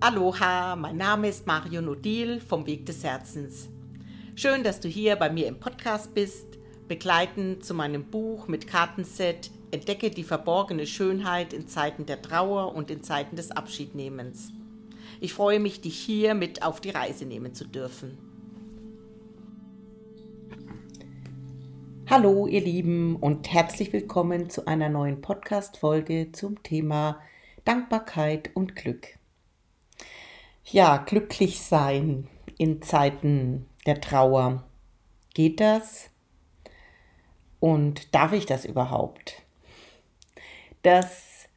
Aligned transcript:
Aloha, 0.00 0.76
mein 0.76 0.96
Name 0.96 1.28
ist 1.28 1.48
Mario 1.48 1.82
Nodil 1.82 2.40
vom 2.40 2.66
Weg 2.66 2.86
des 2.86 3.02
Herzens. 3.02 3.68
Schön, 4.36 4.62
dass 4.62 4.78
du 4.78 4.86
hier 4.86 5.16
bei 5.16 5.28
mir 5.28 5.48
im 5.48 5.58
Podcast 5.58 6.14
bist, 6.14 6.46
begleitend 6.86 7.64
zu 7.64 7.74
meinem 7.74 8.04
Buch 8.04 8.46
mit 8.46 8.68
Kartenset 8.68 9.50
Entdecke 9.72 10.10
die 10.10 10.22
verborgene 10.22 10.86
Schönheit 10.86 11.52
in 11.52 11.66
Zeiten 11.66 12.06
der 12.06 12.22
Trauer 12.22 12.76
und 12.76 12.92
in 12.92 13.02
Zeiten 13.02 13.34
des 13.34 13.50
Abschiednehmens. 13.50 14.52
Ich 15.20 15.34
freue 15.34 15.58
mich, 15.58 15.80
dich 15.80 15.98
hier 15.98 16.34
mit 16.34 16.62
auf 16.62 16.80
die 16.80 16.90
Reise 16.90 17.24
nehmen 17.26 17.52
zu 17.52 17.66
dürfen. 17.66 18.16
Hallo 22.08 22.46
ihr 22.46 22.60
Lieben 22.60 23.16
und 23.16 23.52
herzlich 23.52 23.92
willkommen 23.92 24.48
zu 24.48 24.64
einer 24.68 24.90
neuen 24.90 25.20
Podcast-Folge 25.20 26.30
zum 26.30 26.62
Thema 26.62 27.20
Dankbarkeit 27.64 28.50
und 28.54 28.76
Glück. 28.76 29.17
Ja, 30.70 30.98
glücklich 30.98 31.62
sein 31.62 32.28
in 32.58 32.82
Zeiten 32.82 33.66
der 33.86 34.02
Trauer. 34.02 34.68
Geht 35.32 35.60
das? 35.60 36.10
Und 37.58 38.14
darf 38.14 38.32
ich 38.32 38.44
das 38.44 38.66
überhaupt? 38.66 39.42
Das 40.82 41.48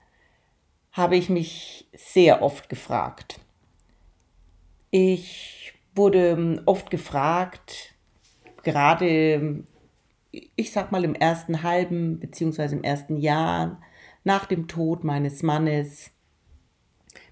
habe 0.93 1.17
ich 1.17 1.29
mich 1.29 1.89
sehr 1.93 2.41
oft 2.41 2.69
gefragt. 2.69 3.41
Ich 4.91 5.73
wurde 5.93 6.63
oft 6.65 6.89
gefragt, 6.89 7.93
gerade 8.63 9.65
ich 10.55 10.71
sag 10.71 10.93
mal 10.93 11.03
im 11.03 11.15
ersten 11.15 11.63
halben 11.63 12.17
beziehungsweise 12.21 12.77
im 12.77 12.83
ersten 12.85 13.17
Jahr 13.17 13.81
nach 14.23 14.45
dem 14.45 14.69
Tod 14.69 15.03
meines 15.03 15.43
Mannes, 15.43 16.11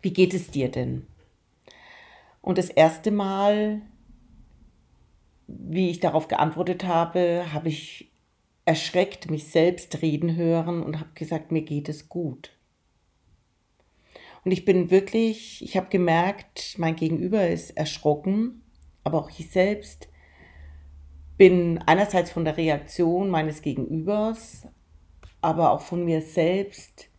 wie 0.02 0.12
geht 0.12 0.34
es 0.34 0.52
dir 0.52 0.70
denn? 0.70 1.08
Und 2.42 2.58
das 2.58 2.70
erste 2.70 3.12
Mal, 3.12 3.82
wie 5.48 5.90
ich 5.90 6.00
darauf 6.00 6.28
geantwortet 6.28 6.86
habe, 6.86 7.46
habe 7.54 7.70
ich 7.70 8.12
erschreckt 8.66 9.32
mich 9.32 9.48
selbst 9.48 10.04
reden 10.04 10.36
hören 10.36 10.84
und 10.84 11.00
habe 11.00 11.10
gesagt, 11.16 11.52
mir 11.52 11.64
geht 11.64 11.90
es 11.90 12.08
gut. 12.08 12.52
Und 14.46 14.52
ich 14.52 14.64
bin 14.64 14.92
wirklich, 14.92 15.64
ich 15.64 15.76
habe 15.76 15.90
gemerkt, 15.90 16.76
mein 16.78 16.96
Gegenüber 16.96 17.48
ist 17.48 17.72
erschrocken, 17.72 18.62
aber 19.04 19.20
auch 19.20 19.30
ich 19.32 19.50
selbst 19.50 20.08
bin 21.38 21.80
einerseits 21.80 22.32
von 22.32 22.46
der 22.46 22.58
Reaktion 22.58 23.30
meines 23.30 23.62
Gegenübers, 23.62 24.68
aber 25.42 25.72
auch 25.72 25.82
von 25.82 26.06
mir 26.06 26.22
selbst 26.22 27.10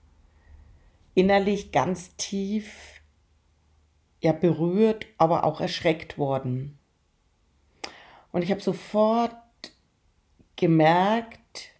innerlich 1.14 1.72
ganz 1.72 2.14
tief 2.16 2.99
ja 4.20 4.32
berührt, 4.32 5.06
aber 5.18 5.44
auch 5.44 5.60
erschreckt 5.60 6.18
worden. 6.18 6.78
Und 8.32 8.42
ich 8.42 8.50
habe 8.50 8.60
sofort 8.60 9.34
gemerkt, 10.56 11.70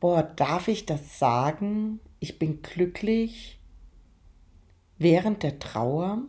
boah, 0.00 0.22
darf 0.22 0.68
ich 0.68 0.86
das 0.86 1.18
sagen? 1.18 2.00
Ich 2.20 2.38
bin 2.38 2.62
glücklich 2.62 3.60
während 4.98 5.42
der 5.42 5.58
Trauer. 5.58 6.22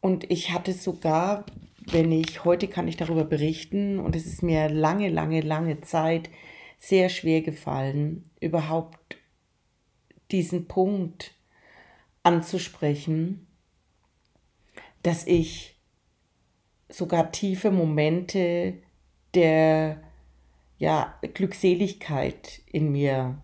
Und 0.00 0.30
ich 0.30 0.50
hatte 0.50 0.72
sogar 0.72 1.44
wenn 1.86 2.12
ich, 2.12 2.44
heute 2.44 2.68
kann 2.68 2.88
ich 2.88 2.96
darüber 2.96 3.24
berichten 3.24 3.98
und 3.98 4.14
es 4.14 4.26
ist 4.26 4.42
mir 4.42 4.68
lange, 4.68 5.08
lange, 5.08 5.40
lange 5.40 5.80
Zeit 5.80 6.30
sehr 6.78 7.08
schwer 7.08 7.42
gefallen, 7.42 8.30
überhaupt 8.40 9.16
diesen 10.30 10.66
Punkt 10.66 11.34
anzusprechen, 12.22 13.46
dass 15.02 15.26
ich 15.26 15.78
sogar 16.88 17.32
tiefe 17.32 17.70
Momente 17.70 18.74
der 19.34 20.02
ja, 20.78 21.18
Glückseligkeit 21.34 22.62
in 22.66 22.90
mir 22.90 23.40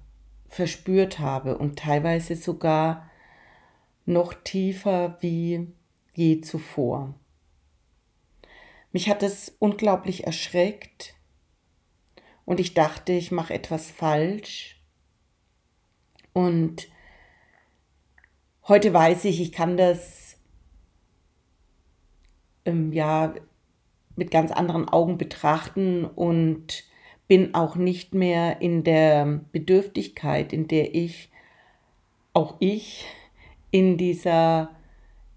verspürt 0.48 1.18
habe 1.18 1.58
und 1.58 1.78
teilweise 1.78 2.34
sogar 2.34 3.10
noch 4.04 4.34
tiefer 4.34 5.18
wie 5.20 5.72
je 6.14 6.40
zuvor. 6.40 7.14
Mich 8.92 9.10
hat 9.10 9.22
es 9.22 9.54
unglaublich 9.58 10.24
erschreckt 10.24 11.14
und 12.46 12.60
ich 12.60 12.72
dachte, 12.72 13.12
ich 13.12 13.32
mache 13.32 13.52
etwas 13.52 13.90
falsch. 13.90 14.80
Und 16.32 16.88
heute 18.68 18.92
weiß 18.92 19.24
ich, 19.26 19.40
ich 19.40 19.52
kann 19.52 19.76
das 19.76 20.36
ähm, 22.64 22.92
ja 22.92 23.34
mit 24.16 24.30
ganz 24.30 24.50
anderen 24.50 24.88
Augen 24.88 25.18
betrachten 25.18 26.04
und 26.04 26.84
bin 27.28 27.54
auch 27.54 27.76
nicht 27.76 28.14
mehr 28.14 28.60
in 28.60 28.84
der 28.84 29.40
Bedürftigkeit, 29.52 30.52
in 30.52 30.68
der 30.68 30.94
ich, 30.94 31.30
auch 32.32 32.56
ich, 32.60 33.04
in 33.70 33.98
dieser 33.98 34.70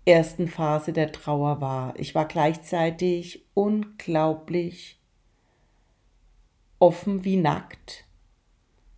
ersten 0.06 0.47
Phase 0.47 0.94
der 0.94 1.11
Trauer 1.11 1.61
war. 1.61 2.00
Ich 2.00 2.16
war 2.16 2.25
gleichzeitig 2.25 3.46
unglaublich 3.53 5.00
offen 6.79 7.25
wie 7.25 7.38
nackt, 7.38 8.06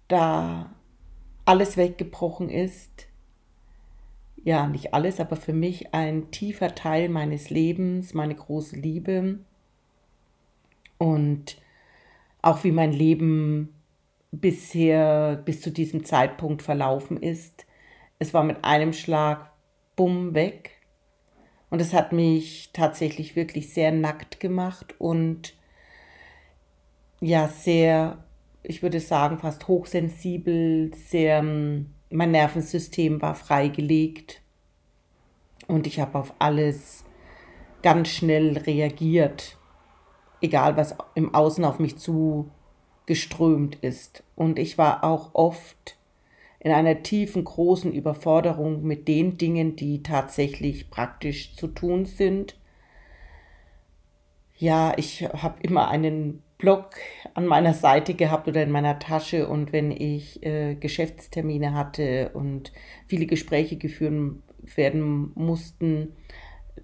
da 0.07 0.73
alles 1.45 1.75
weggebrochen 1.77 2.49
ist. 2.49 3.07
Ja, 4.43 4.67
nicht 4.67 4.93
alles, 4.93 5.19
aber 5.19 5.35
für 5.35 5.53
mich 5.53 5.93
ein 5.93 6.31
tiefer 6.31 6.73
Teil 6.73 7.09
meines 7.09 7.49
Lebens, 7.51 8.13
meine 8.15 8.33
große 8.33 8.75
Liebe 8.75 9.39
und 10.97 11.57
auch 12.41 12.63
wie 12.63 12.71
mein 12.71 12.91
Leben 12.91 13.75
bisher 14.31 15.35
bis 15.35 15.61
zu 15.61 15.71
diesem 15.71 16.03
Zeitpunkt 16.05 16.63
verlaufen 16.63 17.17
ist. 17.17 17.65
Es 18.17 18.33
war 18.33 18.43
mit 18.43 18.63
einem 18.63 18.93
Schlag 18.93 19.51
bumm 19.95 20.33
weg 20.33 20.71
und 21.69 21.79
es 21.79 21.93
hat 21.93 22.11
mich 22.11 22.71
tatsächlich 22.73 23.35
wirklich 23.35 23.73
sehr 23.73 23.91
nackt 23.91 24.39
gemacht 24.39 24.95
und 24.99 25.53
ja, 27.19 27.47
sehr, 27.47 28.23
ich 28.63 28.81
würde 28.81 28.99
sagen, 28.99 29.37
fast 29.37 29.67
hochsensibel, 29.67 30.91
sehr, 30.95 31.39
ähm, 31.39 31.93
mein 32.11 32.31
Nervensystem 32.31 33.21
war 33.21 33.35
freigelegt 33.35 34.41
und 35.67 35.87
ich 35.87 35.99
habe 35.99 36.19
auf 36.19 36.33
alles 36.39 37.05
ganz 37.81 38.09
schnell 38.09 38.57
reagiert, 38.57 39.57
egal 40.41 40.77
was 40.77 40.95
im 41.15 41.33
Außen 41.33 41.63
auf 41.65 41.79
mich 41.79 41.97
zugeströmt 41.97 43.75
ist. 43.81 44.23
Und 44.35 44.59
ich 44.59 44.77
war 44.77 45.03
auch 45.03 45.33
oft 45.33 45.97
in 46.59 46.71
einer 46.71 47.01
tiefen, 47.01 47.43
großen 47.43 47.91
Überforderung 47.91 48.83
mit 48.83 49.07
den 49.07 49.37
Dingen, 49.37 49.75
die 49.75 50.03
tatsächlich 50.03 50.89
praktisch 50.89 51.55
zu 51.55 51.67
tun 51.67 52.05
sind. 52.05 52.57
Ja, 54.57 54.93
ich 54.97 55.23
habe 55.23 55.55
immer 55.63 55.87
einen 55.87 56.43
Blog 56.61 56.91
an 57.33 57.47
meiner 57.47 57.73
Seite 57.73 58.13
gehabt 58.13 58.47
oder 58.47 58.61
in 58.63 58.71
meiner 58.71 58.99
Tasche 58.99 59.47
und 59.47 59.73
wenn 59.73 59.91
ich 59.91 60.45
äh, 60.45 60.75
Geschäftstermine 60.75 61.73
hatte 61.73 62.29
und 62.33 62.71
viele 63.07 63.25
Gespräche 63.25 63.77
geführt 63.77 64.35
werden 64.75 65.31
mussten, 65.33 66.15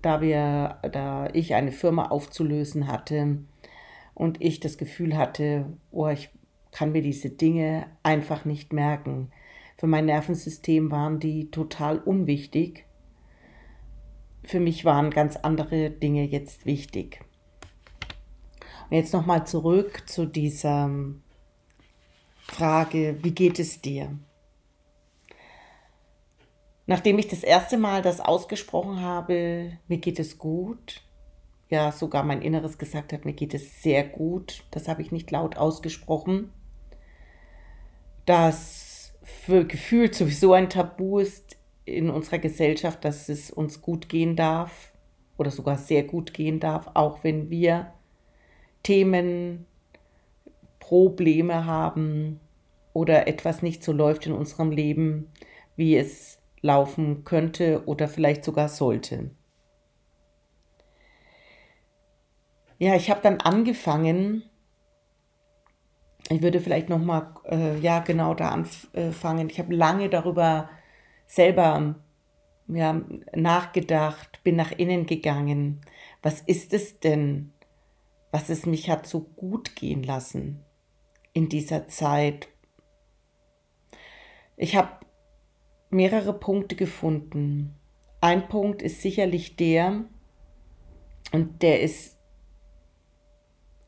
da 0.01 0.19
wir, 0.19 0.79
da 0.91 1.29
ich 1.31 1.53
eine 1.53 1.71
Firma 1.71 2.07
aufzulösen 2.07 2.87
hatte 2.87 3.37
und 4.15 4.41
ich 4.41 4.59
das 4.59 4.79
Gefühl 4.79 5.15
hatte, 5.15 5.65
oh, 5.91 6.07
ich 6.07 6.31
kann 6.71 6.91
mir 6.91 7.03
diese 7.03 7.29
Dinge 7.29 7.85
einfach 8.01 8.45
nicht 8.45 8.73
merken. 8.73 9.31
Für 9.77 9.87
mein 9.87 10.05
Nervensystem 10.05 10.89
waren 10.89 11.19
die 11.19 11.51
total 11.51 11.99
unwichtig. 11.99 12.85
Für 14.43 14.59
mich 14.59 14.85
waren 14.85 15.11
ganz 15.11 15.35
andere 15.35 15.91
Dinge 15.91 16.23
jetzt 16.23 16.65
wichtig. 16.65 17.26
Jetzt 18.89 19.11
nochmal 19.13 19.45
zurück 19.45 20.03
zu 20.07 20.25
dieser 20.25 20.89
Frage, 22.39 23.17
wie 23.21 23.31
geht 23.31 23.59
es 23.59 23.81
dir? 23.81 24.17
Nachdem 26.85 27.19
ich 27.19 27.27
das 27.27 27.43
erste 27.43 27.77
Mal 27.77 28.01
das 28.01 28.21
ausgesprochen 28.21 29.01
habe, 29.01 29.77
mir 29.89 29.97
geht 29.97 30.19
es 30.19 30.37
gut, 30.37 31.01
ja 31.67 31.91
sogar 31.91 32.23
mein 32.23 32.41
Inneres 32.41 32.77
gesagt 32.77 33.11
hat, 33.11 33.25
mir 33.25 33.33
geht 33.33 33.53
es 33.53 33.83
sehr 33.83 34.05
gut, 34.05 34.63
das 34.71 34.87
habe 34.87 35.01
ich 35.01 35.11
nicht 35.11 35.29
laut 35.31 35.57
ausgesprochen, 35.57 36.53
dass 38.25 39.13
für 39.21 39.65
gefühlt 39.65 40.15
sowieso 40.15 40.53
ein 40.53 40.69
Tabu 40.69 41.19
ist 41.19 41.57
in 41.83 42.09
unserer 42.09 42.39
Gesellschaft, 42.39 43.03
dass 43.03 43.27
es 43.27 43.51
uns 43.51 43.81
gut 43.81 44.07
gehen 44.07 44.37
darf 44.37 44.93
oder 45.37 45.51
sogar 45.51 45.77
sehr 45.77 46.03
gut 46.03 46.33
gehen 46.33 46.61
darf, 46.61 46.89
auch 46.93 47.25
wenn 47.25 47.49
wir 47.49 47.91
Themen, 48.87 49.65
Probleme 50.79 51.65
haben 51.65 52.39
oder 52.93 53.27
etwas 53.27 53.61
nicht 53.61 53.83
so 53.83 53.91
läuft 53.91 54.25
in 54.27 54.31
unserem 54.31 54.71
Leben, 54.71 55.27
wie 55.75 55.97
es 55.97 56.39
laufen 56.61 57.25
könnte 57.25 57.83
oder 57.85 58.07
vielleicht 58.07 58.45
sogar 58.45 58.69
sollte. 58.69 59.31
Ja, 62.77 62.95
ich 62.95 63.09
habe 63.09 63.19
dann 63.21 63.41
angefangen, 63.41 64.43
ich 66.29 66.41
würde 66.41 66.61
vielleicht 66.61 66.87
noch 66.87 66.99
mal 66.99 67.35
äh, 67.43 67.77
ja 67.79 67.99
genau 67.99 68.35
da 68.35 68.51
anfangen. 68.51 69.49
Ich 69.49 69.59
habe 69.59 69.75
lange 69.75 70.07
darüber 70.07 70.69
selber 71.25 71.95
ja, 72.69 73.01
nachgedacht, 73.35 74.41
bin 74.45 74.55
nach 74.55 74.71
innen 74.71 75.07
gegangen. 75.07 75.81
Was 76.21 76.39
ist 76.39 76.71
es 76.71 77.01
denn, 77.01 77.51
was 78.31 78.49
es 78.49 78.65
mich 78.65 78.89
hat 78.89 79.07
so 79.07 79.21
gut 79.21 79.75
gehen 79.75 80.03
lassen 80.03 80.63
in 81.33 81.49
dieser 81.49 81.87
Zeit? 81.87 82.47
Ich 84.55 84.75
habe 84.75 85.05
mehrere 85.89 86.33
Punkte 86.33 86.75
gefunden. 86.75 87.75
Ein 88.21 88.47
Punkt 88.47 88.81
ist 88.81 89.01
sicherlich 89.01 89.55
der, 89.55 90.05
und 91.31 91.61
der 91.61 91.81
ist 91.81 92.17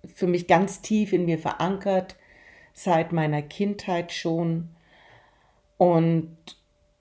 für 0.05 0.27
mich 0.27 0.47
ganz 0.47 0.81
tief 0.81 1.13
in 1.13 1.25
mir 1.25 1.39
verankert, 1.39 2.15
seit 2.73 3.11
meiner 3.11 3.41
Kindheit 3.41 4.11
schon 4.11 4.69
und 5.77 6.37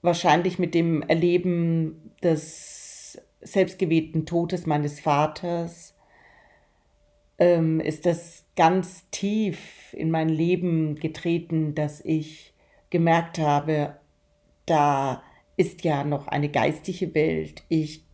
wahrscheinlich 0.01 0.59
mit 0.59 0.73
dem 0.73 1.01
Erleben 1.03 2.13
des 2.23 3.21
selbstgewählten 3.41 4.25
Todes 4.25 4.65
meines 4.65 4.99
Vaters 4.99 5.95
ähm, 7.39 7.79
ist 7.79 8.05
das 8.05 8.45
ganz 8.55 9.09
tief 9.09 9.93
in 9.93 10.11
mein 10.11 10.29
Leben 10.29 10.95
getreten, 10.95 11.73
dass 11.73 12.01
ich 12.01 12.53
gemerkt 12.89 13.39
habe, 13.39 13.97
da 14.65 15.23
ist 15.57 15.83
ja 15.83 16.03
noch 16.03 16.27
eine 16.27 16.49
geistige 16.49 17.13
Welt. 17.15 17.63
Ich 17.69 18.05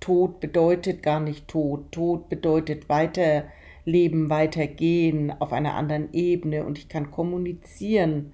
Tod 0.00 0.40
bedeutet 0.40 1.02
gar 1.02 1.20
nicht 1.20 1.46
Tod. 1.46 1.92
Tod 1.92 2.28
bedeutet 2.28 2.88
weiter 2.88 3.44
Leben 3.84 4.30
weitergehen 4.30 5.30
auf 5.40 5.52
einer 5.52 5.74
anderen 5.74 6.12
Ebene 6.12 6.64
und 6.64 6.78
ich 6.78 6.88
kann 6.88 7.10
kommunizieren 7.10 8.32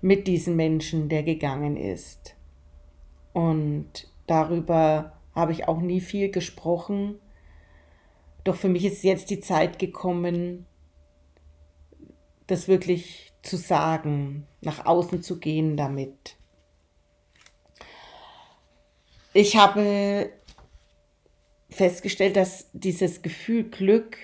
mit 0.00 0.26
diesem 0.26 0.56
Menschen, 0.56 1.08
der 1.08 1.22
gegangen 1.22 1.76
ist. 1.76 2.36
Und 3.32 4.08
darüber 4.26 5.12
habe 5.34 5.52
ich 5.52 5.68
auch 5.68 5.80
nie 5.80 6.00
viel 6.00 6.30
gesprochen. 6.30 7.16
Doch 8.46 8.54
für 8.54 8.68
mich 8.68 8.84
ist 8.84 9.02
jetzt 9.02 9.30
die 9.30 9.40
Zeit 9.40 9.80
gekommen, 9.80 10.66
das 12.46 12.68
wirklich 12.68 13.32
zu 13.42 13.56
sagen, 13.56 14.46
nach 14.60 14.86
außen 14.86 15.20
zu 15.20 15.40
gehen 15.40 15.76
damit. 15.76 16.36
Ich 19.32 19.56
habe 19.56 20.30
festgestellt, 21.70 22.36
dass 22.36 22.70
dieses 22.72 23.20
Gefühl 23.22 23.64
Glück 23.64 24.16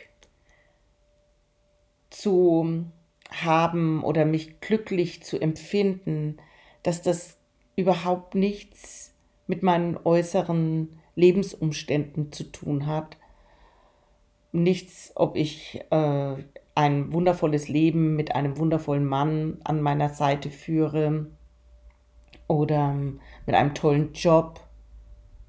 zu 2.11 2.85
haben 3.29 4.05
oder 4.05 4.25
mich 4.25 4.61
glücklich 4.61 5.25
zu 5.25 5.41
empfinden, 5.41 6.37
dass 6.85 7.03
das 7.03 7.39
überhaupt 7.75 8.37
nichts 8.37 9.15
mit 9.49 9.65
meinen 9.65 9.97
äußeren 9.97 11.01
Lebensumständen 11.17 12.31
zu 12.31 12.45
tun 12.45 12.87
hat. 12.87 13.17
Nichts, 14.53 15.13
ob 15.15 15.37
ich 15.37 15.81
äh, 15.91 16.37
ein 16.75 17.13
wundervolles 17.13 17.69
Leben 17.69 18.17
mit 18.17 18.35
einem 18.35 18.59
wundervollen 18.59 19.05
Mann 19.05 19.59
an 19.65 19.81
meiner 19.81 20.11
Seite 20.11 20.51
führe 20.51 21.31
oder 22.49 22.95
mit 22.95 23.55
einem 23.55 23.75
tollen 23.75 24.13
Job 24.13 24.61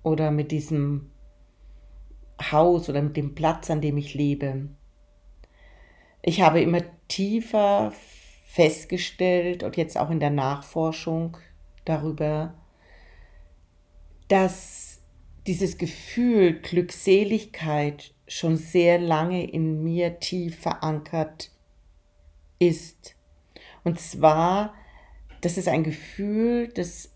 oder 0.04 0.32
mit 0.32 0.52
diesem 0.52 1.12
Haus 2.52 2.90
oder 2.90 3.02
mit 3.02 3.18
dem 3.18 3.36
Platz, 3.36 3.70
an 3.70 3.82
dem 3.82 3.98
ich 3.98 4.14
lebe. 4.14 4.70
Ich 6.22 6.42
habe 6.42 6.62
immer 6.62 6.82
tiefer 7.08 7.92
festgestellt 8.46 9.64
und 9.64 9.78
jetzt 9.78 9.98
auch 9.98 10.10
in 10.10 10.20
der 10.20 10.30
Nachforschung 10.30 11.38
darüber, 11.86 12.54
dass 14.28 15.02
dieses 15.48 15.78
Gefühl 15.78 16.62
Glückseligkeit 16.62 18.14
schon 18.28 18.58
sehr 18.58 19.00
lange 19.00 19.50
in 19.50 19.84
mir 19.84 20.20
tief 20.20 20.60
verankert 20.60 21.52
ist. 22.60 23.16
Und 23.84 24.00
zwar, 24.00 24.74
das 25.42 25.58
ist 25.58 25.68
ein 25.68 25.84
Gefühl, 25.84 26.70
das 26.70 27.12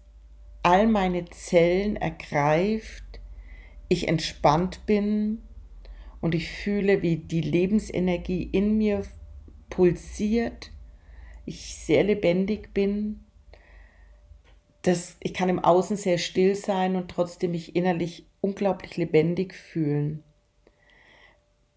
all 0.64 0.88
meine 0.88 1.26
Zellen 1.26 1.96
ergreift, 1.96 3.04
ich 3.90 4.08
entspannt 4.08 4.86
bin, 4.86 5.42
und 6.22 6.36
ich 6.36 6.50
fühle, 6.50 7.02
wie 7.02 7.18
die 7.18 7.42
Lebensenergie 7.42 8.44
in 8.44 8.78
mir 8.78 9.04
pulsiert, 9.70 10.72
ich 11.46 11.76
sehr 11.76 12.04
lebendig 12.04 12.74
bin, 12.74 13.22
dass 14.82 15.18
ich 15.20 15.34
kann 15.34 15.50
im 15.50 15.60
Außen 15.60 15.98
sehr 15.98 16.18
still 16.18 16.56
sein 16.56 16.96
und 16.96 17.10
trotzdem 17.10 17.52
mich 17.52 17.76
innerlich 17.76 18.26
unglaublich 18.42 18.98
lebendig 18.98 19.54
fühlen. 19.54 20.24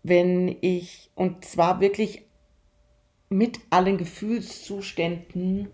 Wenn 0.02 0.56
ich, 0.60 1.10
und 1.14 1.44
zwar 1.44 1.80
wirklich 1.80 2.24
mit 3.28 3.60
allen 3.70 3.98
Gefühlszuständen, 3.98 5.68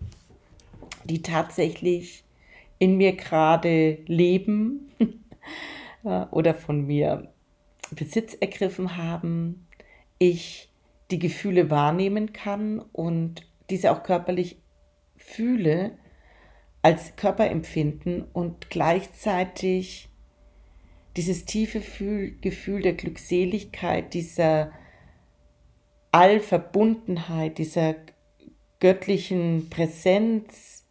die 1.05 1.21
tatsächlich 1.21 2.23
in 2.79 2.97
mir 2.97 3.15
gerade 3.15 3.99
leben 4.05 4.91
oder 6.31 6.53
von 6.53 6.85
mir 6.85 7.33
Besitz 7.91 8.35
ergriffen 8.35 8.97
haben, 8.97 9.67
ich 10.19 10.69
die 11.11 11.19
Gefühle 11.19 11.69
wahrnehmen 11.69 12.33
kann 12.33 12.79
und 12.79 13.47
diese 13.69 13.91
auch 13.91 14.03
körperlich 14.03 14.57
fühle 15.15 15.97
als 16.81 17.15
Körperempfinden 17.15 18.23
und 18.33 18.69
gleichzeitig 18.69 20.09
dieses 21.17 21.45
tiefe 21.45 21.79
Gefühl 22.41 22.81
der 22.81 22.93
Glückseligkeit, 22.93 24.13
dieser 24.13 24.71
Allverbundenheit, 26.11 27.57
dieser 27.57 27.95
göttlichen 28.79 29.69
Präsenz 29.69 30.85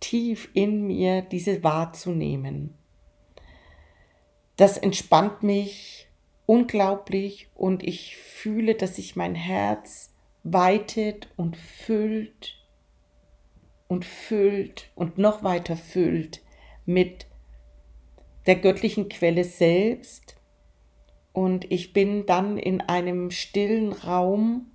tief 0.00 0.48
in 0.54 0.86
mir, 0.86 1.22
diese 1.22 1.62
wahrzunehmen. 1.62 2.74
Das 4.56 4.76
entspannt 4.76 5.42
mich 5.44 6.08
unglaublich 6.46 7.48
und 7.54 7.84
ich 7.84 8.16
fühle, 8.16 8.74
dass 8.74 8.96
sich 8.96 9.14
mein 9.14 9.34
Herz 9.34 10.12
weitet 10.42 11.28
und 11.36 11.56
füllt 11.56 12.56
und 13.86 14.04
füllt 14.04 14.90
und 14.94 15.18
noch 15.18 15.44
weiter 15.44 15.76
füllt 15.76 16.42
mit 16.86 17.26
der 18.48 18.56
göttlichen 18.56 19.10
Quelle 19.10 19.44
selbst. 19.44 20.34
Und 21.32 21.70
ich 21.70 21.92
bin 21.92 22.24
dann 22.24 22.56
in 22.56 22.80
einem 22.80 23.30
stillen 23.30 23.92
Raum 23.92 24.72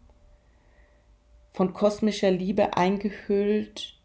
von 1.49 1.73
kosmischer 1.73 2.29
Liebe 2.31 2.77
eingehüllt, 2.77 3.99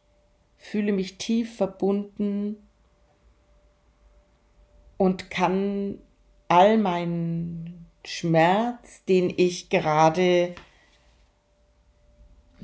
fühle 0.57 0.93
mich 0.93 1.19
tief 1.19 1.55
verbunden 1.57 2.57
und 4.97 5.31
kann 5.31 5.99
all 6.49 6.79
meinen 6.79 7.87
Schmerz, 8.05 9.05
den 9.05 9.33
ich 9.37 9.69
gerade 9.69 10.55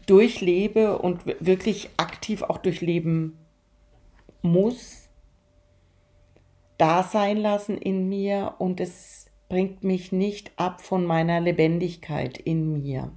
durchlebe 0.06 0.98
und 0.98 1.26
wirklich 1.26 1.90
aktiv 1.98 2.42
auch 2.42 2.58
durchleben 2.58 3.38
muss, 4.40 5.03
da 6.78 7.02
sein 7.02 7.36
lassen 7.36 7.78
in 7.78 8.08
mir 8.08 8.54
und 8.58 8.80
es 8.80 9.26
bringt 9.48 9.84
mich 9.84 10.12
nicht 10.12 10.52
ab 10.56 10.80
von 10.80 11.04
meiner 11.04 11.40
Lebendigkeit 11.40 12.38
in 12.38 12.72
mir. 12.72 13.12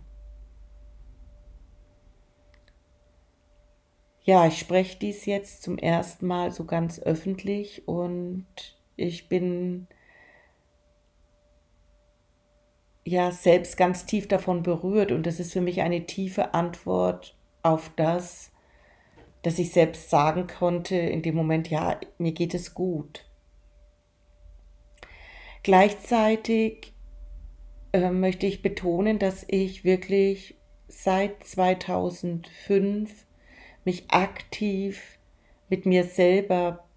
Ja, 4.21 4.45
ich 4.45 4.59
spreche 4.59 4.99
dies 4.99 5.25
jetzt 5.25 5.63
zum 5.63 5.77
ersten 5.77 6.27
Mal 6.27 6.51
so 6.51 6.65
ganz 6.65 6.99
öffentlich 6.99 7.87
und 7.87 8.45
ich 8.97 9.29
bin 9.29 9.87
ja 13.05 13.31
selbst 13.31 13.77
ganz 13.77 14.05
tief 14.05 14.27
davon 14.27 14.63
berührt 14.63 15.13
und 15.13 15.25
das 15.25 15.39
ist 15.39 15.53
für 15.53 15.61
mich 15.61 15.81
eine 15.81 16.05
tiefe 16.05 16.53
Antwort 16.53 17.37
auf 17.63 17.89
das, 17.95 18.51
dass 19.43 19.59
ich 19.59 19.71
selbst 19.71 20.09
sagen 20.09 20.47
konnte 20.47 20.97
in 20.97 21.21
dem 21.21 21.35
Moment, 21.35 21.69
ja, 21.69 21.97
mir 22.17 22.33
geht 22.33 22.53
es 22.53 22.73
gut. 22.73 23.26
Gleichzeitig 25.67 26.93
äh, 27.91 28.09
möchte 28.09 28.45
ich 28.45 28.61
betonen, 28.61 29.19
dass 29.19 29.43
ich 29.49 29.83
wirklich 29.83 30.55
seit 30.87 31.43
2005 31.43 33.25
mich 33.83 34.09
aktiv 34.09 35.19
mit 35.67 35.85
mir 35.85 36.05
selber 36.05 36.87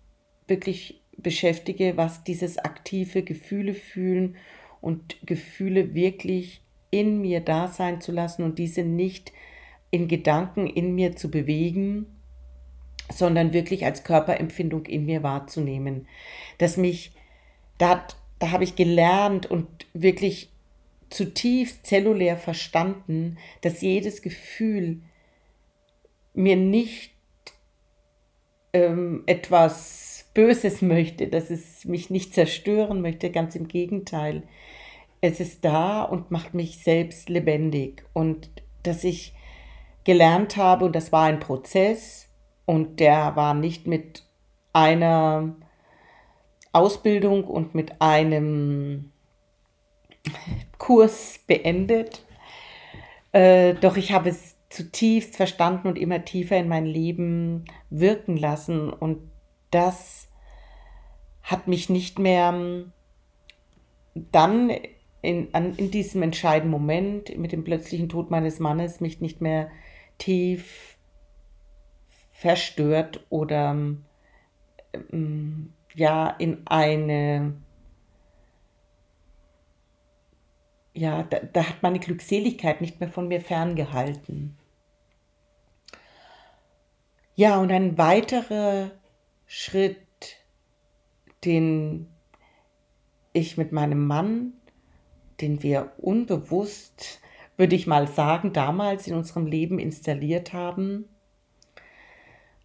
wirklich 0.47 1.03
beschäftige, 1.17 1.97
was 1.97 2.23
dieses 2.23 2.59
aktive 2.59 3.25
Gefühle 3.25 3.75
fühlen 3.75 4.37
und 4.81 5.17
Gefühle 5.27 5.93
wirklich 5.97 6.63
in 6.93 7.21
mir 7.21 7.41
da 7.41 7.67
sein 7.67 8.01
zu 8.01 8.13
lassen 8.13 8.45
und 8.45 8.61
diese 8.61 8.85
nicht 8.85 9.33
in 9.91 10.07
Gedanken 10.07 10.69
in 10.69 10.95
mir 10.95 11.17
zu 11.17 11.29
bewegen, 11.29 12.07
sondern 13.13 13.53
wirklich 13.53 13.85
als 13.85 14.05
Körperempfindung 14.05 14.87
in 14.87 15.07
mir 15.07 15.25
wahrzunehmen. 15.25 16.07
Dass 16.59 16.77
mich, 16.77 17.11
da, 17.77 18.07
da 18.41 18.51
habe 18.51 18.65
ich 18.65 18.75
gelernt 18.75 19.47
und 19.47 19.69
wirklich 19.95 20.51
zutiefst 21.11 21.87
zellulär 21.87 22.37
verstanden, 22.37 23.39
dass 23.61 23.83
jedes 23.83 24.23
Gefühl 24.23 25.03
mir 26.35 26.57
nicht 26.57 27.13
ähm, 28.73 29.23
etwas 29.27 30.31
Böses 30.35 30.81
möchte, 30.81 31.29
dass 31.29 31.51
es 31.51 31.85
mich 31.85 32.11
nicht 32.11 32.35
zerstören 32.35 33.03
möchte, 33.03 33.31
ganz 33.31 33.55
im 33.57 33.69
Gegenteil. 33.69 34.45
Es 35.21 35.39
ist 35.39 35.65
da 35.65 36.03
und 36.03 36.31
macht 36.31 36.55
mich 36.55 36.83
selbst 36.83 37.29
lebendig 37.29 38.05
und 38.15 38.49
dass 38.83 39.05
ich 39.05 39.35
gelernt 40.05 40.57
habe, 40.57 40.87
und 40.87 40.97
das 40.97 41.13
war 41.13 41.25
ein 41.25 41.41
Prozess, 41.41 42.29
und 42.65 43.01
der 43.01 43.37
war 43.37 43.53
nicht 43.53 43.87
mit 43.87 44.25
einer 44.73 45.57
Ausbildung 46.73 47.45
und 47.45 47.75
mit 47.75 48.01
einem 48.01 49.13
Kurs 50.79 51.41
beendet. 51.47 52.25
Äh, 53.33 53.75
doch 53.75 53.97
ich 53.97 54.13
habe 54.13 54.31
es 54.31 54.57
zutiefst 54.69 55.37
verstanden 55.37 55.89
und 55.89 55.99
immer 55.99 56.25
tiefer 56.25 56.57
in 56.57 56.69
mein 56.69 56.87
Leben 56.87 57.65
wirken 57.91 58.37
lassen. 58.37 58.91
Und 58.91 59.19
das 59.71 60.29
hat 61.43 61.67
mich 61.67 61.89
nicht 61.89 62.19
mehr 62.19 62.85
dann 64.15 64.71
in, 65.23 65.49
an, 65.53 65.75
in 65.77 65.91
diesem 65.91 66.23
entscheidenden 66.23 66.71
Moment 66.71 67.37
mit 67.37 67.53
dem 67.53 67.65
plötzlichen 67.65 68.09
Tod 68.09 68.31
meines 68.31 68.59
Mannes 68.59 69.01
mich 69.01 69.21
nicht 69.21 69.41
mehr 69.41 69.71
tief 70.19 70.97
verstört 72.33 73.27
oder 73.29 73.77
ähm, 75.13 75.73
ja 75.95 76.31
in 76.31 76.67
eine 76.67 77.55
ja, 80.93 81.23
da, 81.23 81.39
da 81.41 81.69
hat 81.69 81.83
meine 81.83 81.99
Glückseligkeit 81.99 82.81
nicht 82.81 83.01
mehr 83.01 83.09
von 83.09 83.29
mir 83.29 83.41
ferngehalten. 83.41 84.57
Ja, 87.35 87.59
und 87.59 87.71
ein 87.73 87.97
weiterer 87.97 88.91
Schritt, 89.47 89.97
den 91.45 92.09
ich 93.33 93.57
mit 93.57 93.73
meinem 93.73 94.07
Mann, 94.07 94.53
den 95.41 95.63
wir 95.63 95.93
unbewusst, 95.97 97.21
würde 97.57 97.77
ich 97.77 97.87
mal 97.87 98.09
sagen, 98.09 98.53
damals 98.53 99.07
in 99.07 99.15
unserem 99.15 99.47
Leben 99.47 99.79
installiert 99.79 100.53
haben, 100.53 101.09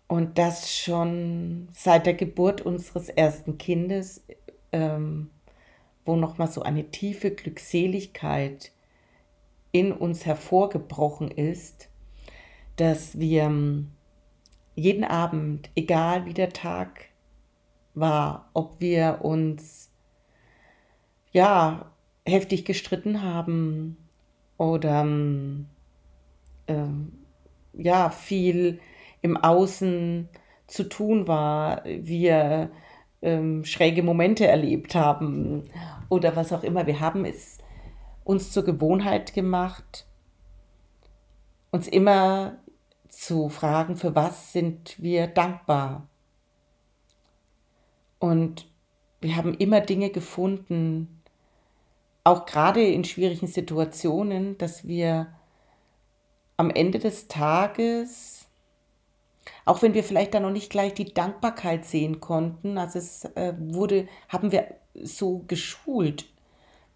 und 0.08 0.38
das 0.38 0.76
schon 0.76 1.68
seit 1.74 2.06
der 2.06 2.14
Geburt 2.14 2.62
unseres 2.62 3.10
ersten 3.10 3.58
Kindes, 3.58 4.24
ähm, 4.72 5.30
wo 6.06 6.16
nochmal 6.16 6.48
so 6.48 6.62
eine 6.62 6.92
tiefe 6.92 7.32
Glückseligkeit 7.32 8.72
in 9.72 9.92
uns 9.92 10.26
hervorgebrochen 10.26 11.32
ist, 11.32 11.90
dass 12.76 13.20
wir 13.20 13.44
ähm, 13.44 13.92
jeden 14.76 15.04
Abend, 15.06 15.70
egal 15.76 16.26
wie 16.26 16.34
der 16.34 16.50
Tag 16.50 17.06
war, 17.94 18.50
ob 18.54 18.80
wir 18.80 19.20
uns 19.24 19.90
ja 21.32 21.92
heftig 22.26 22.66
gestritten 22.66 23.22
haben 23.22 23.98
oder 24.58 25.06
äh, 26.68 26.88
ja 27.74 28.10
viel 28.10 28.80
im 29.26 29.38
Außen 29.38 30.30
zu 30.68 30.88
tun 30.88 31.28
war, 31.28 31.84
wir 31.84 32.70
ähm, 33.24 33.66
schräge 33.66 34.04
Momente 34.04 34.46
erlebt 34.46 34.94
haben 34.94 35.64
oder 36.10 36.36
was 36.36 36.54
auch 36.54 36.62
immer. 36.62 36.86
Wir 36.86 37.00
haben 37.00 37.26
es 37.26 37.58
uns 38.24 38.52
zur 38.52 38.64
Gewohnheit 38.64 39.34
gemacht, 39.34 40.06
uns 41.72 41.88
immer 41.88 42.58
zu 43.10 43.50
fragen, 43.50 43.96
für 43.96 44.14
was 44.14 44.54
sind 44.54 45.02
wir 45.02 45.26
dankbar. 45.26 46.08
Und 48.20 48.68
wir 49.22 49.38
haben 49.38 49.56
immer 49.56 49.82
Dinge 49.82 50.12
gefunden, 50.12 51.24
auch 52.24 52.46
gerade 52.46 52.84
in 52.84 53.04
schwierigen 53.04 53.48
Situationen, 53.48 54.56
dass 54.60 54.88
wir 54.88 55.34
am 56.58 56.70
Ende 56.70 57.00
des 57.00 57.28
Tages, 57.28 58.35
auch 59.66 59.82
wenn 59.82 59.94
wir 59.94 60.04
vielleicht 60.04 60.34
dann 60.34 60.44
noch 60.44 60.52
nicht 60.52 60.70
gleich 60.70 60.94
die 60.94 61.14
Dankbarkeit 61.14 61.86
sehen 61.86 62.20
konnten, 62.20 62.78
also 62.78 63.00
es 63.00 63.26
äh, 63.36 63.54
wurde, 63.58 64.08
haben 64.30 64.52
wir 64.52 64.68
so 64.94 65.44
geschult, 65.48 66.26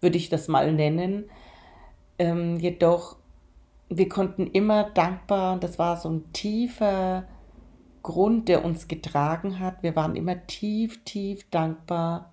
würde 0.00 0.16
ich 0.16 0.28
das 0.28 0.48
mal 0.48 0.72
nennen, 0.72 1.30
ähm, 2.18 2.58
jedoch 2.58 3.16
wir 3.90 4.08
konnten 4.08 4.46
immer 4.46 4.84
dankbar, 4.90 5.54
und 5.54 5.64
das 5.64 5.78
war 5.78 5.96
so 5.96 6.08
ein 6.08 6.32
tiefer 6.32 7.26
Grund, 8.02 8.48
der 8.48 8.64
uns 8.64 8.88
getragen 8.88 9.58
hat. 9.58 9.82
Wir 9.82 9.96
waren 9.96 10.14
immer 10.14 10.46
tief, 10.46 11.04
tief 11.04 11.50
dankbar 11.50 12.32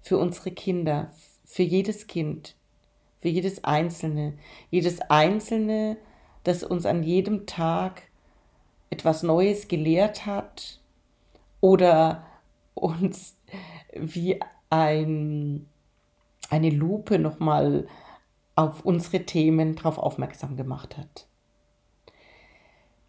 für 0.00 0.16
unsere 0.16 0.50
Kinder, 0.50 1.10
für 1.44 1.62
jedes 1.62 2.06
Kind, 2.06 2.56
für 3.20 3.28
jedes 3.28 3.62
Einzelne. 3.62 4.38
Jedes 4.70 5.02
Einzelne, 5.02 5.98
das 6.44 6.64
uns 6.64 6.86
an 6.86 7.02
jedem 7.02 7.46
Tag 7.46 8.02
etwas 8.90 9.22
Neues 9.22 9.68
gelehrt 9.68 10.26
hat 10.26 10.80
oder 11.60 12.24
uns 12.74 13.36
wie 13.94 14.40
ein, 14.70 15.66
eine 16.50 16.70
Lupe 16.70 17.18
nochmal 17.18 17.88
auf 18.54 18.84
unsere 18.84 19.24
Themen 19.24 19.76
darauf 19.76 19.98
aufmerksam 19.98 20.56
gemacht 20.56 20.96
hat. 20.96 21.26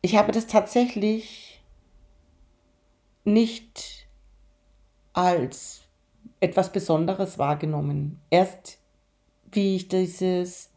Ich 0.02 0.16
habe 0.16 0.32
das 0.32 0.48
tatsächlich 0.48 1.62
nicht 3.24 4.08
als 5.14 5.88
etwas 6.40 6.72
Besonderes 6.72 7.38
wahrgenommen. 7.40 8.20
Erst 8.30 8.80
wie 9.52 9.76
ich 9.76 9.88
dieses, 9.88 10.72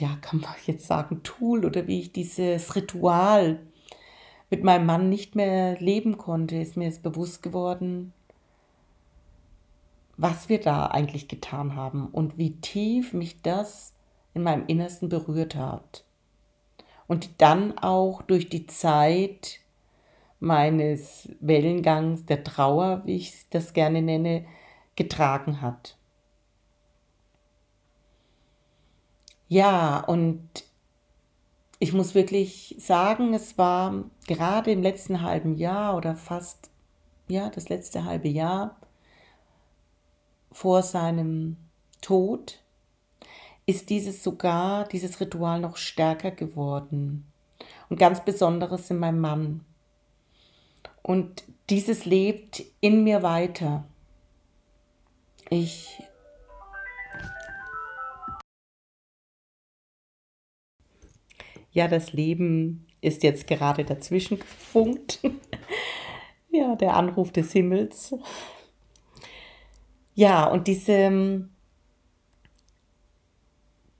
ja, 0.00 0.16
kann 0.20 0.40
man 0.40 0.52
jetzt 0.66 0.86
sagen, 0.86 1.22
Tool 1.22 1.64
oder 1.64 1.86
wie 1.86 2.00
ich 2.00 2.12
dieses 2.12 2.74
Ritual 2.74 3.60
mit 4.50 4.64
meinem 4.64 4.86
Mann 4.86 5.08
nicht 5.08 5.34
mehr 5.34 5.78
leben 5.80 6.18
konnte, 6.18 6.56
ist 6.56 6.76
mir 6.76 6.88
es 6.88 6.98
bewusst 6.98 7.42
geworden, 7.42 8.12
was 10.16 10.48
wir 10.48 10.60
da 10.60 10.86
eigentlich 10.86 11.26
getan 11.28 11.74
haben 11.74 12.08
und 12.08 12.38
wie 12.38 12.60
tief 12.60 13.12
mich 13.12 13.40
das 13.42 13.94
in 14.34 14.42
meinem 14.42 14.66
Innersten 14.66 15.08
berührt 15.08 15.54
hat. 15.54 16.04
Und 17.06 17.40
dann 17.40 17.78
auch 17.78 18.22
durch 18.22 18.48
die 18.48 18.66
Zeit 18.66 19.60
meines 20.38 21.28
Wellengangs 21.40 22.26
der 22.26 22.44
Trauer, 22.44 23.02
wie 23.04 23.16
ich 23.16 23.46
das 23.50 23.72
gerne 23.72 24.02
nenne, 24.02 24.44
getragen 24.96 25.60
hat. 25.60 25.96
Ja, 29.52 30.00
und 30.00 30.48
ich 31.78 31.92
muss 31.92 32.14
wirklich 32.14 32.74
sagen, 32.78 33.34
es 33.34 33.58
war 33.58 34.04
gerade 34.26 34.72
im 34.72 34.80
letzten 34.80 35.20
halben 35.20 35.56
Jahr 35.56 35.94
oder 35.94 36.16
fast, 36.16 36.70
ja, 37.28 37.50
das 37.50 37.68
letzte 37.68 38.06
halbe 38.06 38.28
Jahr, 38.28 38.80
vor 40.52 40.82
seinem 40.82 41.58
Tod 42.00 42.60
ist 43.66 43.90
dieses 43.90 44.24
sogar, 44.24 44.88
dieses 44.88 45.20
Ritual 45.20 45.60
noch 45.60 45.76
stärker 45.76 46.30
geworden. 46.30 47.26
Und 47.90 47.98
ganz 47.98 48.24
besonderes 48.24 48.88
in 48.88 48.96
meinem 48.96 49.20
Mann. 49.20 49.64
Und 51.02 51.44
dieses 51.68 52.06
lebt 52.06 52.64
in 52.80 53.04
mir 53.04 53.22
weiter. 53.22 53.84
Ich 55.50 56.02
ja, 61.72 61.88
das 61.88 62.12
Leben 62.12 62.86
ist 63.00 63.22
jetzt 63.22 63.46
gerade 63.46 63.84
dazwischen 63.84 64.38
gefunkt. 64.38 65.20
ja, 66.50 66.76
der 66.76 66.94
Anruf 66.94 67.32
des 67.32 67.52
Himmels. 67.52 68.14
Ja, 70.14 70.44
und 70.44 70.66
diese 70.68 70.92
ähm, 70.92 71.50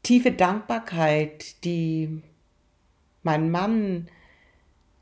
tiefe 0.02 0.32
Dankbarkeit, 0.32 1.64
die 1.64 2.22
mein 3.22 3.50
Mann 3.50 4.08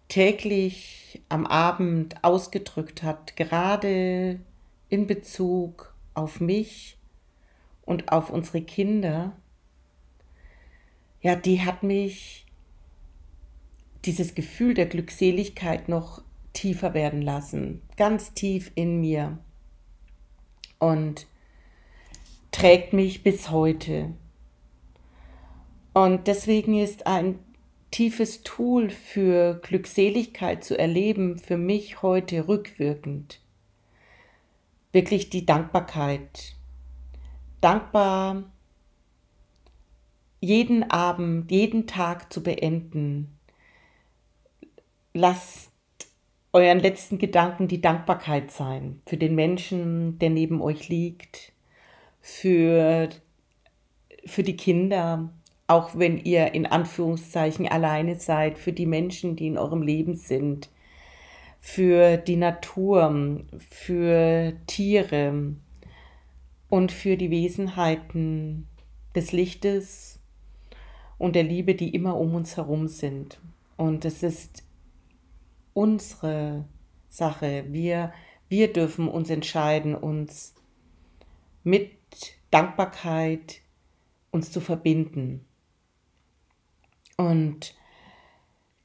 täglich 0.08 1.22
am 1.28 1.46
Abend 1.46 2.22
ausgedrückt 2.22 3.02
hat, 3.02 3.36
gerade 3.36 4.40
in 4.88 5.06
Bezug 5.06 5.94
auf 6.14 6.40
mich 6.40 6.98
und 7.82 8.12
auf 8.12 8.30
unsere 8.30 8.62
Kinder, 8.62 9.36
ja, 11.22 11.36
die 11.36 11.62
hat 11.62 11.82
mich 11.82 12.46
dieses 14.04 14.34
Gefühl 14.34 14.74
der 14.74 14.86
Glückseligkeit 14.86 15.88
noch 15.88 16.22
tiefer 16.52 16.94
werden 16.94 17.22
lassen, 17.22 17.82
ganz 17.96 18.34
tief 18.34 18.72
in 18.74 19.00
mir 19.00 19.38
und 20.78 21.26
trägt 22.50 22.92
mich 22.92 23.22
bis 23.22 23.50
heute. 23.50 24.12
Und 25.92 26.26
deswegen 26.26 26.78
ist 26.78 27.06
ein 27.06 27.38
tiefes 27.90 28.42
Tool 28.42 28.90
für 28.90 29.60
Glückseligkeit 29.62 30.64
zu 30.64 30.78
erleben 30.78 31.38
für 31.38 31.56
mich 31.56 32.02
heute 32.02 32.48
rückwirkend 32.48 33.40
wirklich 34.92 35.30
die 35.30 35.46
Dankbarkeit. 35.46 36.56
Dankbar 37.60 38.44
jeden 40.40 40.90
Abend, 40.90 41.50
jeden 41.50 41.86
Tag 41.86 42.32
zu 42.32 42.42
beenden. 42.42 43.38
Lasst 45.12 45.72
euren 46.52 46.78
letzten 46.78 47.18
Gedanken 47.18 47.66
die 47.66 47.80
Dankbarkeit 47.80 48.52
sein 48.52 49.02
für 49.06 49.16
den 49.16 49.34
Menschen, 49.34 50.18
der 50.20 50.30
neben 50.30 50.62
euch 50.62 50.88
liegt, 50.88 51.52
für, 52.20 53.08
für 54.24 54.42
die 54.44 54.56
Kinder, 54.56 55.30
auch 55.66 55.96
wenn 55.96 56.18
ihr 56.18 56.54
in 56.54 56.66
Anführungszeichen 56.66 57.66
alleine 57.66 58.16
seid, 58.16 58.58
für 58.58 58.72
die 58.72 58.86
Menschen, 58.86 59.34
die 59.34 59.48
in 59.48 59.58
eurem 59.58 59.82
Leben 59.82 60.14
sind, 60.14 60.68
für 61.60 62.16
die 62.16 62.36
Natur, 62.36 63.40
für 63.68 64.54
Tiere 64.66 65.54
und 66.68 66.92
für 66.92 67.16
die 67.16 67.30
Wesenheiten 67.30 68.68
des 69.16 69.32
Lichtes 69.32 70.20
und 71.18 71.34
der 71.34 71.44
Liebe, 71.44 71.74
die 71.74 71.94
immer 71.94 72.16
um 72.16 72.34
uns 72.34 72.56
herum 72.56 72.86
sind. 72.86 73.40
Und 73.76 74.04
es 74.04 74.22
ist 74.22 74.62
unsere 75.74 76.64
Sache. 77.08 77.64
Wir, 77.68 78.12
wir 78.48 78.72
dürfen 78.72 79.08
uns 79.08 79.30
entscheiden, 79.30 79.94
uns 79.94 80.54
mit 81.62 81.92
Dankbarkeit 82.50 83.60
uns 84.30 84.50
zu 84.50 84.60
verbinden. 84.60 85.44
Und 87.16 87.74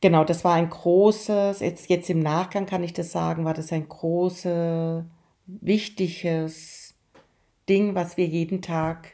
genau, 0.02 0.24
das 0.24 0.44
war 0.44 0.56
ein 0.56 0.70
großes, 0.70 1.60
jetzt, 1.60 1.90
jetzt 1.90 2.10
im 2.10 2.20
Nachgang 2.20 2.66
kann 2.66 2.84
ich 2.84 2.94
das 2.94 3.12
sagen, 3.12 3.46
war 3.46 3.54
das 3.54 3.72
ein 3.72 3.88
großes, 3.88 5.04
wichtiges 5.48 6.96
Ding, 7.70 7.96
was 7.96 8.18
wir 8.18 8.26
jeden 8.26 8.62
Tag 8.62 9.14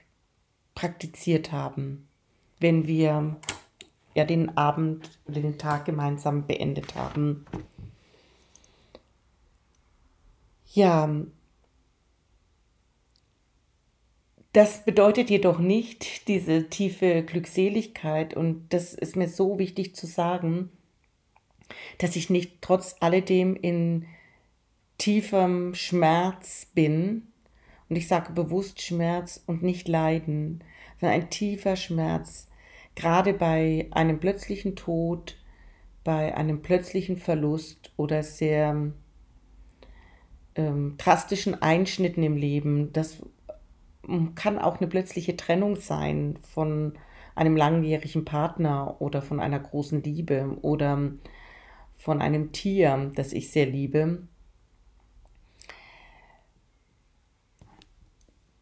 praktiziert 0.75 1.51
haben, 1.51 2.07
wenn 2.59 2.87
wir 2.87 3.37
ja 4.13 4.25
den 4.25 4.58
Abend 4.58 5.10
oder 5.27 5.41
den 5.41 5.58
Tag 5.58 5.86
gemeinsam 5.86 6.48
beendet 6.48 6.96
haben. 6.96 7.46
Ja, 10.74 11.10
das 14.53 14.84
bedeutet 14.84 15.30
jedoch 15.30 15.60
nicht 15.60 16.27
diese 16.27 16.70
tiefe 16.70 17.24
Glückseligkeit 17.24 18.34
und 18.34 18.68
das 18.70 18.94
ist 18.94 19.15
mir 19.15 19.30
so 19.30 19.60
wichtig 19.60 19.96
zu 19.96 20.08
sagen, 20.08 20.70
dass 22.00 22.17
ich 22.17 22.30
nicht 22.30 22.62
trotz 22.62 22.97
alledem 23.00 23.56
in 23.56 24.08
tiefem 24.97 25.74
Schmerz 25.74 26.67
bin. 26.74 27.28
Und 27.89 27.95
ich 27.95 28.08
sage 28.08 28.34
bewusst 28.34 28.82
Schmerz 28.82 29.41
und 29.45 29.63
nicht 29.63 29.88
Leiden, 29.88 30.63
sondern 31.00 31.21
ein 31.21 31.30
tiefer 31.30 31.76
Schmerz, 31.76 32.50
gerade 32.95 33.34
bei 33.34 33.88
einem 33.91 34.19
plötzlichen 34.19 34.75
Tod, 34.75 35.38
bei 36.04 36.36
einem 36.36 36.62
plötzlichen 36.62 37.17
Verlust 37.17 37.91
oder 37.97 38.23
sehr 38.23 38.91
ähm, 40.56 40.95
drastischen 40.97 41.62
Einschnitten 41.62 42.23
im 42.23 42.36
Leben. 42.36 42.91
Das 42.93 43.21
kann 44.36 44.60
auch 44.60 44.80
eine 44.80 44.88
plötzliche 44.88 45.38
Trennung 45.38 45.75
sein 45.75 46.38
von 46.41 46.93
einem 47.36 47.56
langjährigen 47.56 48.25
Partner 48.25 48.99
oder 48.99 49.21
von 49.21 49.39
einer 49.39 49.60
großen 49.60 50.04
Liebe 50.04 50.58
oder 50.62 51.12
von 51.97 52.21
einem 52.21 52.51
Tier, 52.51 53.12
das 53.15 53.32
ich 53.32 53.51
sehr 53.51 53.67
liebe, 53.67 54.27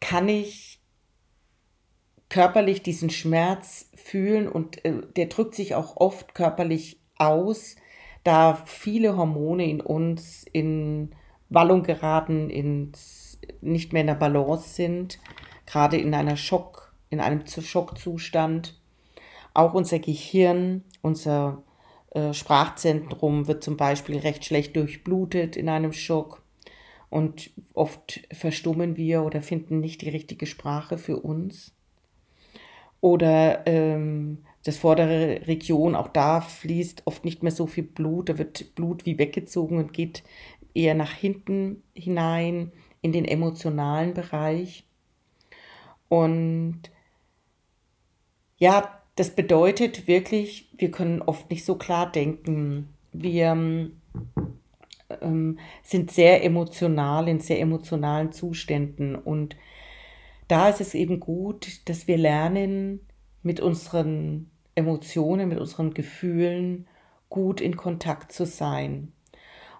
kann 0.00 0.28
ich 0.28 0.69
körperlich 2.30 2.82
diesen 2.82 3.10
Schmerz 3.10 3.90
fühlen 3.94 4.48
und 4.48 4.82
äh, 4.84 5.02
der 5.16 5.26
drückt 5.26 5.54
sich 5.54 5.74
auch 5.74 5.98
oft 5.98 6.34
körperlich 6.34 6.98
aus, 7.18 7.76
da 8.24 8.54
viele 8.64 9.16
Hormone 9.16 9.68
in 9.68 9.80
uns 9.82 10.46
in 10.50 11.10
Wallung 11.50 11.82
geraten, 11.82 12.48
ins, 12.48 13.38
nicht 13.60 13.92
mehr 13.92 14.02
in 14.02 14.06
der 14.06 14.14
Balance 14.14 14.70
sind, 14.70 15.18
gerade 15.66 15.98
in 15.98 16.14
einer 16.14 16.36
Schock, 16.36 16.94
in 17.10 17.20
einem 17.20 17.44
Schockzustand. 17.46 18.80
Auch 19.52 19.74
unser 19.74 19.98
Gehirn, 19.98 20.84
unser 21.02 21.62
äh, 22.12 22.32
Sprachzentrum 22.32 23.48
wird 23.48 23.64
zum 23.64 23.76
Beispiel 23.76 24.18
recht 24.18 24.44
schlecht 24.44 24.76
durchblutet 24.76 25.56
in 25.56 25.68
einem 25.68 25.92
Schock 25.92 26.42
und 27.08 27.50
oft 27.74 28.20
verstummen 28.32 28.96
wir 28.96 29.24
oder 29.24 29.42
finden 29.42 29.80
nicht 29.80 30.02
die 30.02 30.08
richtige 30.08 30.46
Sprache 30.46 30.96
für 30.96 31.18
uns. 31.18 31.74
Oder 33.00 33.66
ähm, 33.66 34.38
das 34.64 34.76
vordere 34.76 35.46
Region, 35.46 35.94
auch 35.94 36.08
da 36.08 36.40
fließt 36.40 37.02
oft 37.06 37.24
nicht 37.24 37.42
mehr 37.42 37.52
so 37.52 37.66
viel 37.66 37.84
Blut, 37.84 38.28
da 38.28 38.38
wird 38.38 38.74
Blut 38.74 39.06
wie 39.06 39.18
weggezogen 39.18 39.78
und 39.78 39.92
geht 39.92 40.22
eher 40.74 40.94
nach 40.94 41.12
hinten 41.12 41.82
hinein 41.94 42.72
in 43.00 43.12
den 43.12 43.24
emotionalen 43.24 44.14
Bereich. 44.14 44.84
Und 46.08 46.82
ja, 48.58 49.00
das 49.16 49.30
bedeutet 49.30 50.06
wirklich, 50.06 50.68
wir 50.76 50.90
können 50.90 51.22
oft 51.22 51.50
nicht 51.50 51.64
so 51.64 51.76
klar 51.76 52.10
denken. 52.10 52.88
Wir 53.12 53.90
ähm, 55.20 55.58
sind 55.82 56.10
sehr 56.10 56.44
emotional, 56.44 57.28
in 57.28 57.40
sehr 57.40 57.60
emotionalen 57.60 58.32
Zuständen. 58.32 59.14
Und 59.14 59.56
da 60.50 60.68
ist 60.68 60.80
es 60.80 60.94
eben 60.94 61.20
gut, 61.20 61.88
dass 61.88 62.06
wir 62.06 62.16
lernen, 62.16 63.00
mit 63.42 63.60
unseren 63.60 64.50
Emotionen, 64.74 65.48
mit 65.48 65.58
unseren 65.58 65.94
Gefühlen 65.94 66.86
gut 67.28 67.60
in 67.60 67.76
Kontakt 67.76 68.32
zu 68.32 68.44
sein. 68.44 69.12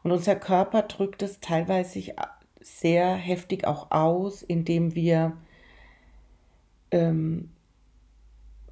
Und 0.02 0.12
unser 0.12 0.36
Körper 0.36 0.82
drückt 0.82 1.22
es 1.22 1.40
teilweise 1.40 2.14
sehr 2.60 3.14
heftig 3.14 3.66
auch 3.66 3.90
aus, 3.90 4.42
indem 4.42 4.94
wir 4.94 5.36
ähm, 6.90 7.50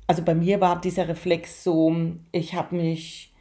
also 0.09 0.23
bei 0.23 0.35
mir 0.35 0.61
war 0.61 0.81
dieser 0.81 1.07
Reflex 1.07 1.63
so, 1.63 1.95
ich 2.33 2.55
habe 2.55 2.77
mich 2.77 3.35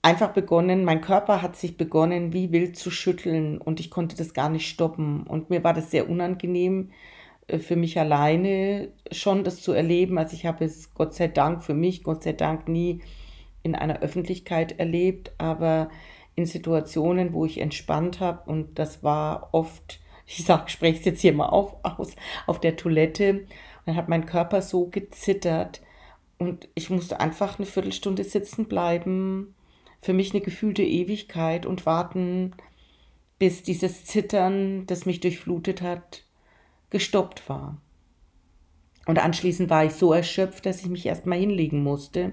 einfach 0.00 0.32
begonnen, 0.32 0.84
mein 0.84 1.00
Körper 1.00 1.42
hat 1.42 1.56
sich 1.56 1.76
begonnen, 1.76 2.32
wie 2.32 2.52
wild 2.52 2.76
zu 2.76 2.90
schütteln 2.90 3.58
und 3.58 3.80
ich 3.80 3.90
konnte 3.90 4.16
das 4.16 4.32
gar 4.32 4.48
nicht 4.48 4.68
stoppen. 4.68 5.24
Und 5.24 5.50
mir 5.50 5.64
war 5.64 5.74
das 5.74 5.90
sehr 5.90 6.08
unangenehm 6.08 6.92
für 7.58 7.76
mich 7.76 7.98
alleine 7.98 8.92
schon 9.10 9.44
das 9.44 9.62
zu 9.62 9.72
erleben. 9.72 10.18
Also 10.18 10.34
ich 10.34 10.46
habe 10.46 10.64
es 10.64 10.94
Gott 10.94 11.14
sei 11.14 11.28
Dank 11.28 11.64
für 11.64 11.74
mich, 11.74 12.02
Gott 12.02 12.22
sei 12.22 12.32
Dank 12.32 12.68
nie 12.68 13.00
in 13.62 13.74
einer 13.74 14.00
Öffentlichkeit 14.00 14.78
erlebt, 14.78 15.32
aber 15.38 15.90
in 16.34 16.46
Situationen, 16.46 17.32
wo 17.32 17.44
ich 17.44 17.58
entspannt 17.58 18.20
habe 18.20 18.48
und 18.50 18.78
das 18.78 19.02
war 19.02 19.48
oft, 19.52 20.00
ich 20.26 20.44
sage, 20.44 20.70
spreche 20.70 21.00
es 21.00 21.04
jetzt 21.04 21.20
hier 21.20 21.32
mal 21.32 21.48
auf, 21.48 21.76
aus, 21.82 22.14
auf 22.46 22.60
der 22.60 22.76
Toilette 22.76 23.46
dann 23.90 23.96
hat 23.96 24.08
mein 24.08 24.26
Körper 24.26 24.62
so 24.62 24.86
gezittert 24.86 25.80
und 26.38 26.68
ich 26.74 26.90
musste 26.90 27.20
einfach 27.20 27.58
eine 27.58 27.66
Viertelstunde 27.66 28.24
sitzen 28.24 28.66
bleiben, 28.66 29.54
für 30.00 30.12
mich 30.12 30.32
eine 30.32 30.40
gefühlte 30.40 30.82
Ewigkeit 30.82 31.66
und 31.66 31.86
warten, 31.86 32.52
bis 33.38 33.62
dieses 33.62 34.04
Zittern, 34.04 34.86
das 34.86 35.06
mich 35.06 35.20
durchflutet 35.20 35.82
hat, 35.82 36.24
gestoppt 36.90 37.48
war. 37.48 37.80
Und 39.06 39.18
anschließend 39.18 39.70
war 39.70 39.84
ich 39.84 39.92
so 39.92 40.12
erschöpft, 40.12 40.66
dass 40.66 40.80
ich 40.80 40.88
mich 40.88 41.06
erstmal 41.06 41.38
hinlegen 41.38 41.82
musste, 41.82 42.32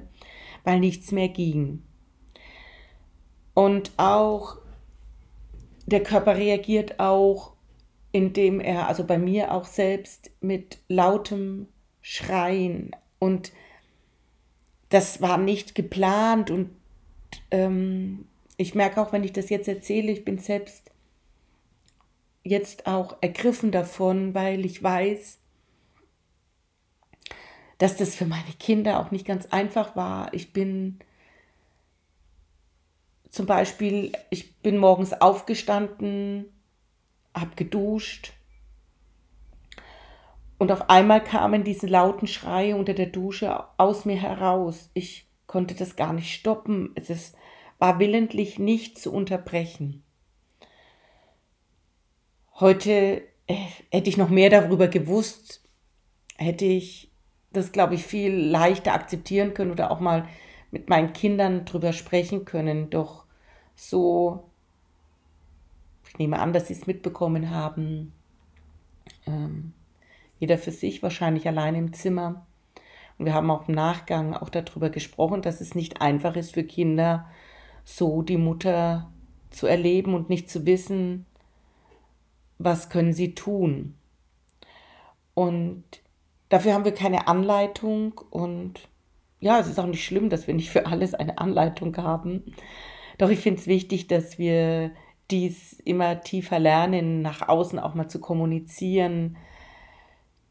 weil 0.64 0.80
nichts 0.80 1.12
mehr 1.12 1.30
ging. 1.30 1.84
Und 3.54 3.92
auch 3.98 4.58
der 5.86 6.04
Körper 6.04 6.36
reagiert 6.36 7.00
auch 7.00 7.58
indem 8.12 8.60
er 8.60 8.88
also 8.88 9.04
bei 9.04 9.18
mir 9.18 9.54
auch 9.54 9.66
selbst 9.66 10.32
mit 10.42 10.80
lautem 10.88 11.68
Schreien 12.02 12.96
und 13.20 13.52
das 14.90 15.22
war 15.22 15.38
nicht 15.38 15.76
geplant 15.76 16.50
und 16.50 16.70
ähm, 17.52 18.26
ich 18.56 18.74
merke 18.74 19.02
auch, 19.02 19.12
wenn 19.12 19.24
ich 19.24 19.34
das 19.34 19.50
jetzt 19.50 19.68
erzähle, 19.68 20.12
ich 20.12 20.26
bin 20.26 20.40
selbst 20.40 20.92
jetzt 22.48 22.88
auch 22.88 23.18
ergriffen 23.22 23.72
davon, 23.72 24.34
weil 24.34 24.66
ich 24.66 24.82
weiß, 24.82 25.40
dass 27.78 27.98
das 27.98 28.16
für 28.16 28.26
meine 28.26 28.54
Kinder 28.60 29.00
auch 29.00 29.12
nicht 29.12 29.26
ganz 29.26 29.48
einfach 29.48 29.96
war. 29.96 30.34
Ich 30.34 30.54
bin 30.54 31.00
zum 33.30 33.46
Beispiel, 33.46 34.14
ich 34.30 34.58
bin 34.60 34.78
morgens 34.78 35.14
aufgestanden, 35.14 36.46
habe 37.34 37.56
geduscht 37.56 38.34
und 40.58 40.72
auf 40.72 40.90
einmal 40.90 41.24
kamen 41.24 41.64
diese 41.64 41.88
lauten 41.88 42.28
Schreie 42.28 42.76
unter 42.76 42.94
der 42.94 43.08
Dusche 43.08 43.66
aus 43.78 44.06
mir 44.06 44.20
heraus. 44.20 44.90
Ich 44.94 45.28
konnte 45.46 45.76
das 45.76 45.96
gar 45.96 46.14
nicht 46.14 46.34
stoppen. 46.34 46.92
Es 46.96 47.10
ist, 47.10 47.36
war 47.78 48.00
willentlich 48.00 48.58
nicht 48.58 48.98
zu 49.00 49.14
unterbrechen. 49.14 50.04
Heute 52.60 53.22
äh, 53.46 53.54
hätte 53.92 54.10
ich 54.10 54.18
noch 54.18 54.30
mehr 54.30 54.50
darüber 54.50 54.88
gewusst, 54.88 55.62
hätte 56.38 56.66
ich 56.66 57.12
das, 57.54 57.72
glaube 57.72 57.94
ich, 57.94 58.04
viel 58.04 58.34
leichter 58.34 58.94
akzeptieren 58.94 59.54
können 59.54 59.70
oder 59.70 59.92
auch 59.92 60.00
mal 60.00 60.28
mit 60.72 60.90
meinen 60.90 61.14
Kindern 61.14 61.66
drüber 61.66 61.94
sprechen 61.94 62.46
können. 62.46 62.90
Doch 62.90 63.26
so, 63.76 64.50
ich 66.10 66.18
nehme 66.18 66.40
an, 66.40 66.52
dass 66.52 66.68
sie 66.68 66.74
es 66.74 66.88
mitbekommen 66.88 67.52
haben, 67.52 68.12
ähm, 69.28 69.74
jeder 70.40 70.58
für 70.58 70.72
sich, 70.72 71.04
wahrscheinlich 71.04 71.48
allein 71.48 71.76
im 71.76 71.94
Zimmer. 71.94 72.48
Und 73.20 73.26
wir 73.26 73.36
haben 73.36 73.52
auch 73.52 73.68
im 73.68 73.76
Nachgang 73.76 74.34
auch 74.34 74.50
darüber 74.50 74.90
gesprochen, 74.90 75.44
dass 75.44 75.62
es 75.62 75.76
nicht 75.76 76.02
einfach 76.02 76.36
ist 76.36 76.56
für 76.56 76.64
Kinder, 76.64 77.28
so 77.84 78.24
die 78.24 78.38
Mutter 78.38 79.12
zu 79.52 79.68
erleben 79.68 80.16
und 80.16 80.30
nicht 80.30 80.50
zu 80.50 80.66
wissen, 80.66 81.27
was 82.58 82.90
können 82.90 83.14
sie 83.14 83.36
tun. 83.36 83.96
Und 85.34 85.84
dafür 86.50 86.74
haben 86.74 86.86
wir 86.86 86.94
keine 86.94 87.28
Anleitung 87.28 88.20
und 88.32 88.88
ja, 89.40 89.60
es 89.60 89.68
ist 89.68 89.80
auch 89.80 89.86
nicht 89.86 90.04
schlimm, 90.04 90.30
dass 90.30 90.48
wir 90.48 90.54
nicht 90.56 90.72
für 90.72 90.88
alles 90.88 91.14
eine 91.14 91.38
Anleitung 91.38 91.96
haben. 91.98 92.44
Doch 93.18 93.30
ich 93.30 93.40
finde 93.40 93.60
es 93.60 93.68
wichtig, 93.68 94.08
dass 94.08 94.40
wir 94.40 94.92
dies 95.30 95.74
immer 95.74 96.22
tiefer 96.22 96.60
lernen, 96.60 97.22
nach 97.22 97.48
außen 97.48 97.80
auch 97.80 97.94
mal 97.94 98.08
zu 98.08 98.20
kommunizieren, 98.20 99.38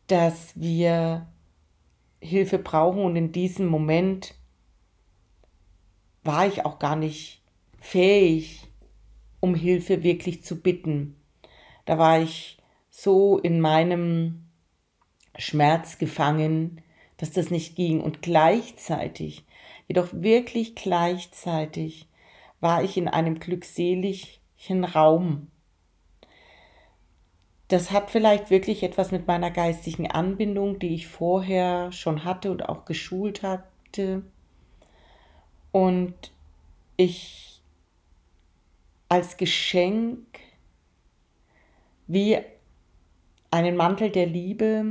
dass 0.06 0.52
wir 0.54 1.26
Hilfe 2.20 2.58
brauchen 2.58 3.02
und 3.02 3.16
in 3.16 3.32
diesem 3.32 3.66
Moment 3.66 4.34
war 6.22 6.46
ich 6.46 6.64
auch 6.64 6.78
gar 6.78 6.96
nicht 6.96 7.42
fähig, 7.80 8.66
um 9.40 9.54
Hilfe 9.54 10.02
wirklich 10.02 10.42
zu 10.42 10.60
bitten. 10.60 11.15
Da 11.86 11.98
war 11.98 12.20
ich 12.20 12.58
so 12.90 13.38
in 13.38 13.60
meinem 13.60 14.46
Schmerz 15.38 15.98
gefangen, 15.98 16.82
dass 17.16 17.30
das 17.30 17.50
nicht 17.50 17.76
ging. 17.76 18.00
Und 18.00 18.22
gleichzeitig, 18.22 19.44
jedoch 19.88 20.08
wirklich 20.12 20.74
gleichzeitig, 20.74 22.08
war 22.60 22.82
ich 22.82 22.96
in 22.96 23.08
einem 23.08 23.38
glückseligen 23.38 24.84
Raum. 24.84 25.48
Das 27.68 27.90
hat 27.90 28.10
vielleicht 28.10 28.50
wirklich 28.50 28.82
etwas 28.82 29.10
mit 29.10 29.26
meiner 29.26 29.50
geistigen 29.50 30.10
Anbindung, 30.10 30.78
die 30.78 30.94
ich 30.94 31.08
vorher 31.08 31.90
schon 31.92 32.24
hatte 32.24 32.50
und 32.50 32.68
auch 32.68 32.84
geschult 32.84 33.42
hatte. 33.42 34.22
Und 35.72 36.14
ich 36.96 37.60
als 39.08 39.36
Geschenk 39.36 40.38
wie 42.06 42.38
einen 43.50 43.76
Mantel 43.76 44.10
der 44.10 44.26
Liebe, 44.26 44.84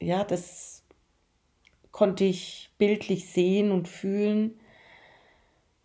ja, 0.00 0.24
das 0.24 0.84
konnte 1.92 2.24
ich 2.24 2.70
bildlich 2.76 3.28
sehen 3.28 3.70
und 3.70 3.88
fühlen, 3.88 4.58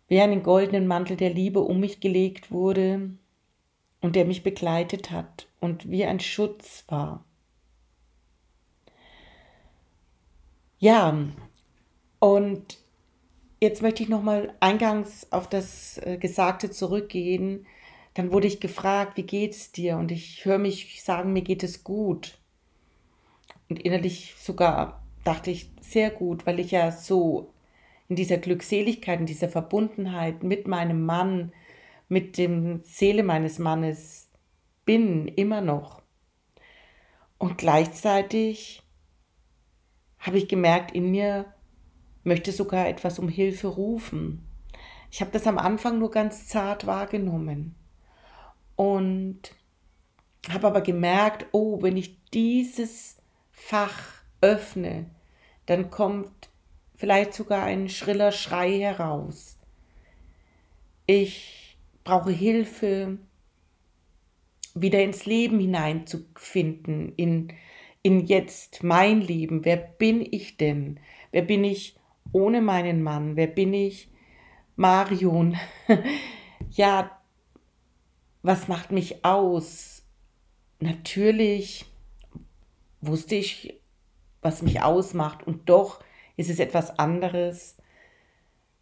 wie 0.08 0.20
einen 0.20 0.42
goldenen 0.42 0.86
Mantel 0.86 1.16
der 1.16 1.30
Liebe 1.30 1.60
um 1.60 1.80
mich 1.80 2.00
gelegt 2.00 2.50
wurde 2.50 3.10
und 4.00 4.16
der 4.16 4.24
mich 4.24 4.42
begleitet 4.42 5.10
hat 5.10 5.48
und 5.60 5.88
wie 5.88 6.04
ein 6.04 6.20
Schutz 6.20 6.84
war. 6.88 7.24
Ja, 10.80 11.16
und 12.18 12.78
jetzt 13.60 13.82
möchte 13.82 14.02
ich 14.02 14.08
nochmal 14.08 14.54
eingangs 14.60 15.30
auf 15.30 15.48
das 15.48 15.98
äh, 15.98 16.16
Gesagte 16.18 16.70
zurückgehen. 16.70 17.66
Dann 18.14 18.32
wurde 18.32 18.46
ich 18.48 18.60
gefragt, 18.60 19.16
wie 19.16 19.22
geht's 19.22 19.72
dir? 19.72 19.96
Und 19.96 20.10
ich 20.10 20.44
höre 20.44 20.58
mich 20.58 21.02
sagen, 21.02 21.32
mir 21.32 21.42
geht 21.42 21.62
es 21.62 21.84
gut. 21.84 22.38
Und 23.68 23.80
innerlich 23.80 24.34
sogar 24.38 25.02
dachte 25.22 25.50
ich 25.50 25.70
sehr 25.80 26.10
gut, 26.10 26.44
weil 26.46 26.58
ich 26.58 26.72
ja 26.72 26.90
so 26.90 27.52
in 28.08 28.16
dieser 28.16 28.38
Glückseligkeit, 28.38 29.20
in 29.20 29.26
dieser 29.26 29.48
Verbundenheit 29.48 30.42
mit 30.42 30.66
meinem 30.66 31.06
Mann, 31.06 31.52
mit 32.08 32.36
dem 32.36 32.82
Seele 32.82 33.22
meines 33.22 33.60
Mannes 33.60 34.28
bin, 34.84 35.28
immer 35.28 35.60
noch. 35.60 36.02
Und 37.38 37.58
gleichzeitig 37.58 38.82
habe 40.18 40.38
ich 40.38 40.48
gemerkt, 40.48 40.90
in 40.90 41.12
mir 41.12 41.54
möchte 42.24 42.50
sogar 42.50 42.88
etwas 42.88 43.20
um 43.20 43.28
Hilfe 43.28 43.68
rufen. 43.68 44.44
Ich 45.12 45.20
habe 45.20 45.30
das 45.30 45.46
am 45.46 45.58
Anfang 45.58 46.00
nur 46.00 46.10
ganz 46.10 46.48
zart 46.48 46.86
wahrgenommen 46.86 47.76
und 48.80 49.42
habe 50.48 50.68
aber 50.68 50.80
gemerkt, 50.80 51.44
oh, 51.52 51.82
wenn 51.82 51.98
ich 51.98 52.16
dieses 52.30 53.18
Fach 53.50 54.22
öffne, 54.40 55.04
dann 55.66 55.90
kommt 55.90 56.48
vielleicht 56.94 57.34
sogar 57.34 57.64
ein 57.64 57.90
schriller 57.90 58.32
Schrei 58.32 58.78
heraus. 58.78 59.58
Ich 61.04 61.76
brauche 62.04 62.30
Hilfe, 62.30 63.18
wieder 64.74 65.02
ins 65.02 65.26
Leben 65.26 65.60
hineinzufinden, 65.60 67.12
in, 67.16 67.52
in 68.02 68.20
jetzt 68.24 68.82
mein 68.82 69.20
Leben. 69.20 69.66
Wer 69.66 69.76
bin 69.76 70.26
ich 70.30 70.56
denn? 70.56 71.00
Wer 71.32 71.42
bin 71.42 71.64
ich 71.64 71.96
ohne 72.32 72.62
meinen 72.62 73.02
Mann? 73.02 73.36
Wer 73.36 73.48
bin 73.48 73.74
ich? 73.74 74.08
Marion. 74.76 75.58
ja, 76.70 77.19
was 78.42 78.68
macht 78.68 78.90
mich 78.92 79.24
aus? 79.24 80.02
Natürlich 80.78 81.86
wusste 83.00 83.34
ich, 83.34 83.80
was 84.42 84.62
mich 84.62 84.82
ausmacht 84.82 85.46
und 85.46 85.68
doch 85.68 86.02
ist 86.36 86.48
es 86.48 86.58
etwas 86.58 86.98
anderes, 86.98 87.76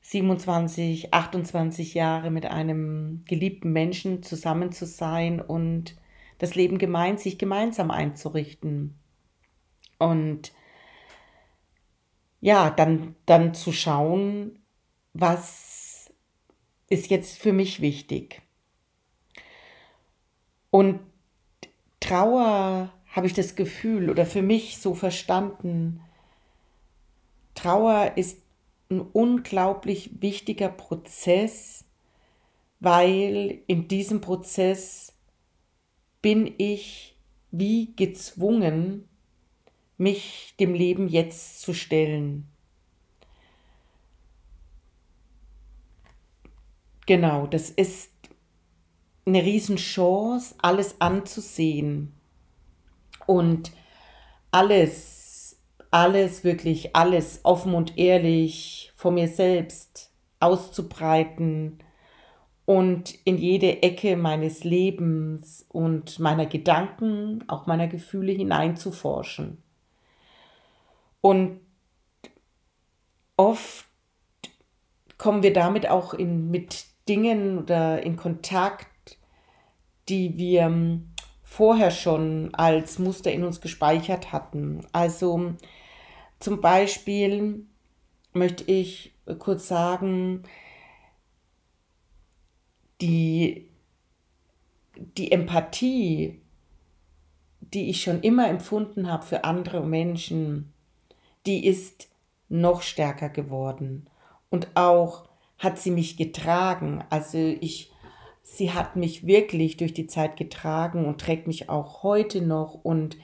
27, 0.02 1.12
28 1.12 1.94
Jahre 1.94 2.30
mit 2.30 2.46
einem 2.46 3.24
geliebten 3.26 3.72
Menschen 3.72 4.22
zusammen 4.22 4.72
zu 4.72 4.86
sein 4.86 5.40
und 5.40 5.96
das 6.38 6.54
Leben 6.54 6.78
gemein, 6.78 7.18
sich 7.18 7.36
gemeinsam 7.36 7.90
einzurichten. 7.90 8.94
Und 9.98 10.52
ja, 12.40 12.70
dann, 12.70 13.16
dann 13.26 13.52
zu 13.52 13.72
schauen, 13.72 14.60
was 15.12 16.12
ist 16.88 17.10
jetzt 17.10 17.38
für 17.38 17.52
mich 17.52 17.80
wichtig. 17.80 18.42
Und 20.70 21.00
Trauer 22.00 22.92
habe 23.10 23.26
ich 23.26 23.34
das 23.34 23.56
Gefühl 23.56 24.10
oder 24.10 24.26
für 24.26 24.42
mich 24.42 24.78
so 24.78 24.94
verstanden, 24.94 26.00
Trauer 27.54 28.12
ist 28.16 28.40
ein 28.90 29.00
unglaublich 29.00 30.22
wichtiger 30.22 30.68
Prozess, 30.68 31.84
weil 32.80 33.62
in 33.66 33.88
diesem 33.88 34.20
Prozess 34.20 35.12
bin 36.22 36.54
ich 36.58 37.16
wie 37.50 37.94
gezwungen, 37.96 39.08
mich 39.96 40.54
dem 40.60 40.74
Leben 40.74 41.08
jetzt 41.08 41.60
zu 41.60 41.74
stellen. 41.74 42.46
Genau, 47.06 47.46
das 47.46 47.70
ist 47.70 48.10
eine 49.28 49.42
Riesenchance, 49.42 50.54
alles 50.58 51.00
anzusehen 51.00 52.12
und 53.26 53.72
alles 54.50 55.18
alles, 55.90 56.44
wirklich 56.44 56.94
alles 56.94 57.40
offen 57.44 57.74
und 57.74 57.96
ehrlich 57.98 58.92
vor 58.96 59.10
mir 59.10 59.28
selbst 59.28 60.12
auszubreiten 60.40 61.78
und 62.66 63.14
in 63.24 63.38
jede 63.38 63.82
Ecke 63.82 64.16
meines 64.16 64.64
Lebens 64.64 65.64
und 65.68 66.18
meiner 66.18 66.46
Gedanken, 66.46 67.44
auch 67.48 67.66
meiner 67.66 67.88
Gefühle 67.88 68.32
hineinzuforschen. 68.32 69.62
Und 71.20 71.60
oft 73.36 73.86
kommen 75.16 75.42
wir 75.42 75.52
damit 75.52 75.88
auch 75.88 76.12
in, 76.12 76.50
mit 76.50 76.84
Dingen 77.08 77.58
oder 77.58 78.02
in 78.02 78.16
Kontakt, 78.16 78.87
die 80.08 80.36
wir 80.36 80.62
ähm, 80.62 81.08
vorher 81.42 81.90
schon 81.90 82.54
als 82.54 82.98
Muster 82.98 83.32
in 83.32 83.44
uns 83.44 83.60
gespeichert 83.60 84.32
hatten. 84.32 84.86
Also 84.92 85.54
zum 86.38 86.60
Beispiel 86.60 87.66
möchte 88.32 88.64
ich 88.64 89.12
kurz 89.38 89.68
sagen, 89.68 90.42
die, 93.00 93.68
die 94.96 95.32
Empathie, 95.32 96.40
die 97.60 97.90
ich 97.90 98.02
schon 98.02 98.20
immer 98.20 98.48
empfunden 98.48 99.10
habe 99.10 99.24
für 99.24 99.44
andere 99.44 99.84
Menschen, 99.84 100.72
die 101.46 101.66
ist 101.66 102.08
noch 102.48 102.82
stärker 102.82 103.28
geworden. 103.28 104.08
Und 104.50 104.68
auch 104.74 105.28
hat 105.58 105.78
sie 105.78 105.90
mich 105.90 106.16
getragen. 106.16 107.04
Also 107.10 107.38
ich, 107.38 107.90
sie 108.50 108.72
hat 108.72 108.96
mich 108.96 109.26
wirklich 109.26 109.76
durch 109.76 109.92
die 109.92 110.06
Zeit 110.06 110.36
getragen 110.36 111.06
und 111.06 111.20
trägt 111.20 111.46
mich 111.46 111.68
auch 111.68 112.02
heute 112.02 112.40
noch 112.40 112.74
und 112.74 113.16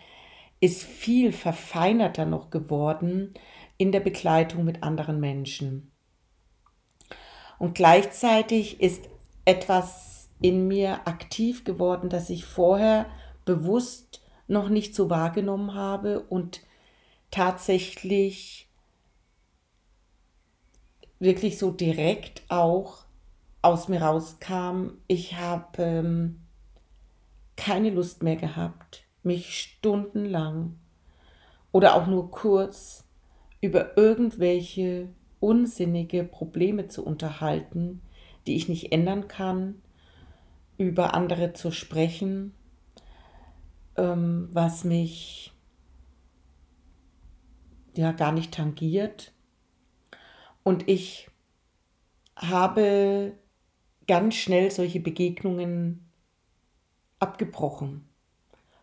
ist 0.61 0.83
viel 0.83 1.33
verfeinerter 1.33 2.25
noch 2.25 2.51
geworden 2.51 3.35
in 3.77 3.91
der 3.91 4.01
Begleitung 4.01 4.65
mit 4.65 4.83
anderen 4.83 5.21
Menschen. 5.21 5.91
Und 7.59 7.75
gleichzeitig 7.75 8.81
ist 8.81 9.09
etwas 9.45 10.29
in 10.41 10.69
mir 10.69 11.07
aktiv 11.07 11.65
geworden, 11.65 12.11
das 12.11 12.31
ich 12.31 12.45
vorher 12.45 13.07
bewusst 13.45 14.23
noch 14.47 14.69
nicht 14.69 14.95
so 14.95 15.11
wahrgenommen 15.11 15.75
habe 15.75 16.21
und 16.21 16.63
tatsächlich 17.31 18.69
wirklich 21.19 21.59
so 21.59 21.71
direkt 21.71 22.43
auch 22.49 23.04
aus 23.65 23.89
mir 23.89 24.03
rauskam. 24.03 24.99
Ich 25.07 25.37
habe 25.37 25.83
ähm, 25.83 26.41
keine 27.57 27.91
Lust 27.91 28.23
mehr 28.23 28.37
gehabt, 28.37 29.05
mich 29.23 29.59
stundenlang 29.59 30.79
oder 31.73 31.95
auch 31.95 32.07
nur 32.07 32.31
kurz 32.31 33.09
über 33.61 33.97
irgendwelche 33.97 35.09
unsinnige 35.41 36.25
Probleme 36.25 36.89
zu 36.89 37.05
unterhalten, 37.05 38.03
die 38.47 38.57
ich 38.57 38.69
nicht 38.69 38.93
ändern 38.93 39.29
kann, 39.29 39.83
über 40.77 41.15
andere 41.15 41.55
zu 41.55 41.71
sprechen, 41.71 42.55
ähm, 43.97 44.49
was 44.53 44.85
mich 44.85 45.53
ja 47.97 48.13
gar 48.13 48.33
nicht 48.33 48.53
tangiert. 48.53 49.33
Und 50.63 50.89
ich 50.89 51.31
habe 52.37 53.39
ganz 54.07 54.35
schnell 54.35 54.71
solche 54.71 55.01
Begegnungen 55.01 56.09
abgebrochen. 57.19 58.09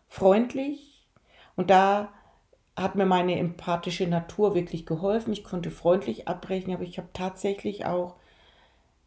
Freundlich. 0.08 1.06
Und 1.56 1.70
da 1.70 2.12
hat 2.76 2.94
mir 2.94 3.06
meine 3.06 3.38
empathische 3.38 4.06
Natur 4.06 4.54
wirklich 4.54 4.86
geholfen. 4.86 5.32
Ich 5.32 5.44
konnte 5.44 5.70
freundlich 5.70 6.28
abbrechen, 6.28 6.72
aber 6.72 6.82
ich 6.84 6.98
habe 6.98 7.08
tatsächlich 7.12 7.84
auch 7.84 8.16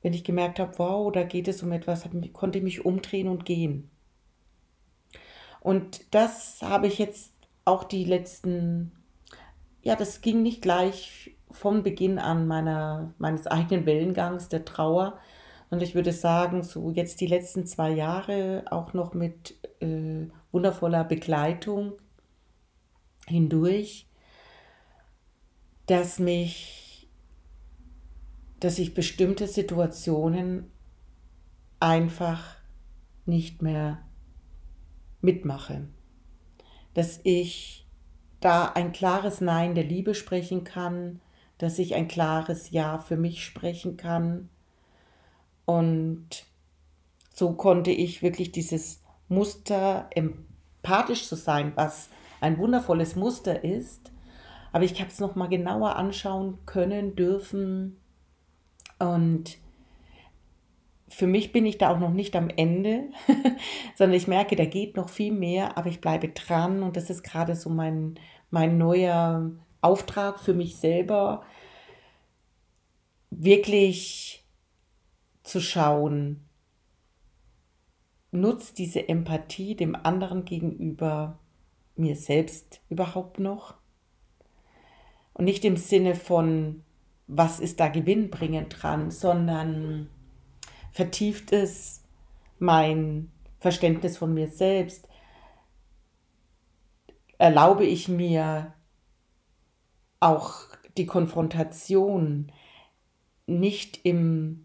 wenn 0.06 0.14
ich 0.14 0.24
gemerkt 0.24 0.60
habe, 0.60 0.78
wow, 0.78 1.12
da 1.12 1.24
geht 1.24 1.48
es 1.48 1.64
um 1.64 1.72
etwas, 1.72 2.08
konnte 2.32 2.60
ich 2.60 2.64
mich 2.64 2.86
umdrehen 2.86 3.28
und 3.28 3.44
gehen. 3.44 3.90
Und 5.62 6.14
das 6.14 6.62
habe 6.62 6.86
ich 6.86 7.00
jetzt 7.00 7.34
auch 7.66 7.84
die 7.84 8.04
letzten, 8.04 8.92
ja, 9.82 9.96
das 9.96 10.22
ging 10.22 10.44
nicht 10.44 10.62
gleich 10.62 11.36
von 11.50 11.82
Beginn 11.82 12.20
an 12.20 12.46
meiner, 12.46 13.16
meines 13.18 13.48
eigenen 13.48 13.88
Wellengangs 13.88 14.48
der 14.48 14.64
Trauer. 14.64 15.18
Und 15.70 15.82
ich 15.82 15.96
würde 15.96 16.14
sagen, 16.14 16.64
so 16.64 16.92
jetzt 16.92 17.22
die 17.22 17.28
letzten 17.28 17.66
zwei 17.66 17.92
Jahre 17.92 18.66
auch 18.70 18.94
noch 18.94 19.14
mit 19.14 19.56
äh, 19.80 20.28
wundervoller 20.52 21.04
Begleitung 21.04 21.94
hindurch, 23.28 24.08
dass 25.88 26.20
mich 26.20 26.86
dass 28.60 28.80
ich 28.80 28.94
bestimmte 28.94 29.48
Situationen 29.48 30.72
einfach 31.80 32.56
nicht 33.26 33.62
mehr 33.62 34.02
mitmache. 35.22 35.88
Dass 36.94 37.20
ich 37.24 37.88
da 38.40 38.66
ein 38.68 38.92
klares 38.92 39.42
Nein 39.42 39.76
der 39.76 39.84
Liebe 39.84 40.16
sprechen 40.16 40.64
kann, 40.64 41.22
dass 41.58 41.80
ich 41.80 41.96
ein 41.96 42.08
klares 42.08 42.72
Ja 42.72 42.98
für 42.98 43.18
mich 43.18 43.44
sprechen 43.44 43.98
kann. 43.98 44.50
Und 45.66 46.46
so 47.34 47.54
konnte 47.54 47.92
ich 47.92 48.22
wirklich 48.22 48.52
dieses 48.52 49.02
Muster 49.28 50.10
empathisch 50.12 51.28
zu 51.28 51.36
sein, 51.36 51.74
was 51.76 52.10
ein 52.42 52.58
wundervolles 52.58 53.16
Muster 53.16 53.64
ist. 53.64 54.12
Aber 54.72 54.84
ich 54.84 55.00
habe 55.00 55.10
es 55.10 55.20
noch 55.20 55.36
mal 55.36 55.48
genauer 55.48 55.96
anschauen 55.96 56.60
können, 56.66 57.16
dürfen, 57.16 57.98
und 59.00 59.58
für 61.08 61.28
mich 61.28 61.52
bin 61.52 61.66
ich 61.66 61.78
da 61.78 61.94
auch 61.94 62.00
noch 62.00 62.12
nicht 62.12 62.36
am 62.36 62.50
Ende, 62.50 63.10
sondern 63.96 64.18
ich 64.18 64.28
merke, 64.28 64.56
da 64.56 64.66
geht 64.66 64.96
noch 64.96 65.10
viel 65.10 65.32
mehr, 65.32 65.78
aber 65.78 65.90
ich 65.90 66.02
bleibe 66.02 66.30
dran 66.30 66.84
und 66.84 66.98
das 66.98 67.10
ist 67.10 67.24
gerade 67.24 67.56
so 67.56 67.70
mein, 67.70 68.16
mein 68.50 68.78
neuer 68.78 69.52
Auftrag 69.82 70.40
für 70.40 70.54
mich 70.54 70.78
selber, 70.78 71.44
wirklich 73.30 74.45
zu 75.46 75.62
schauen, 75.62 76.42
nutzt 78.32 78.78
diese 78.78 79.08
Empathie 79.08 79.76
dem 79.76 79.96
anderen 79.96 80.44
gegenüber 80.44 81.40
mir 81.96 82.16
selbst 82.16 82.82
überhaupt 82.90 83.40
noch? 83.40 83.76
Und 85.34 85.46
nicht 85.46 85.64
im 85.66 85.78
Sinne 85.78 86.16
von, 86.16 86.84
was 87.28 87.60
ist 87.60 87.80
da 87.80 87.88
gewinnbringend 87.88 88.82
dran, 88.82 89.12
sondern 89.12 90.10
vertieft 90.92 91.52
es 91.52 92.04
mein 92.60 93.32
Verständnis 93.60 94.18
von 94.18 94.34
mir 94.34 94.48
selbst, 94.48 95.08
erlaube 97.38 97.86
ich 97.86 98.08
mir 98.08 98.74
auch 100.20 100.54
die 100.98 101.06
Konfrontation 101.06 102.52
nicht 103.46 104.00
im 104.04 104.65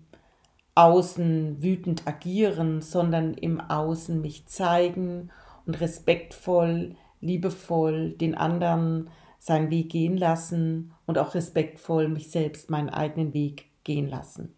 Außen 0.80 1.62
wütend 1.62 2.06
agieren, 2.06 2.80
sondern 2.80 3.34
im 3.34 3.60
Außen 3.60 4.20
mich 4.20 4.46
zeigen 4.46 5.30
und 5.66 5.78
respektvoll, 5.80 6.96
liebevoll 7.20 8.12
den 8.12 8.34
anderen 8.34 9.10
seinen 9.38 9.70
Weg 9.70 9.90
gehen 9.90 10.16
lassen 10.16 10.92
und 11.04 11.18
auch 11.18 11.34
respektvoll 11.34 12.08
mich 12.08 12.30
selbst 12.30 12.70
meinen 12.70 12.88
eigenen 12.88 13.34
Weg 13.34 13.66
gehen 13.84 14.08
lassen. 14.08 14.54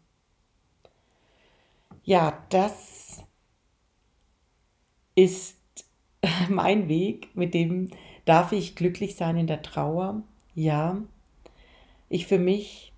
Ja, 2.04 2.38
das 2.50 3.24
ist 5.16 5.58
mein 6.48 6.88
Weg, 6.88 7.34
mit 7.34 7.52
dem 7.52 7.90
darf 8.24 8.52
ich 8.52 8.76
glücklich 8.76 9.16
sein 9.16 9.36
in 9.36 9.48
der 9.48 9.62
Trauer. 9.62 10.22
Ja, 10.54 11.02
ich 12.08 12.26
für 12.26 12.38
mich 12.38 12.91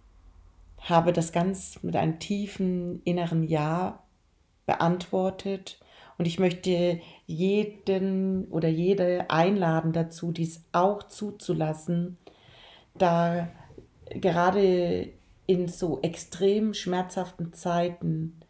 habe 0.85 1.12
das 1.12 1.33
ganz 1.33 1.83
mit 1.83 1.97
einem 1.97 2.18
tiefen 2.18 3.03
inneren 3.05 3.42
Ja 3.42 4.03
beantwortet. 4.66 5.81
Und 6.16 6.27
ich 6.27 6.38
möchte 6.38 7.01
jeden 7.27 8.47
oder 8.47 8.68
jede 8.68 9.31
einladen 9.31 9.92
dazu, 9.92 10.31
dies 10.31 10.62
auch 10.73 11.03
zuzulassen, 11.03 12.18
da 12.97 13.49
gerade 14.09 15.09
in 15.47 15.68
so 15.68 16.01
extrem 16.03 16.73
schmerzhaften 16.73 17.53
Zeiten 17.53 18.40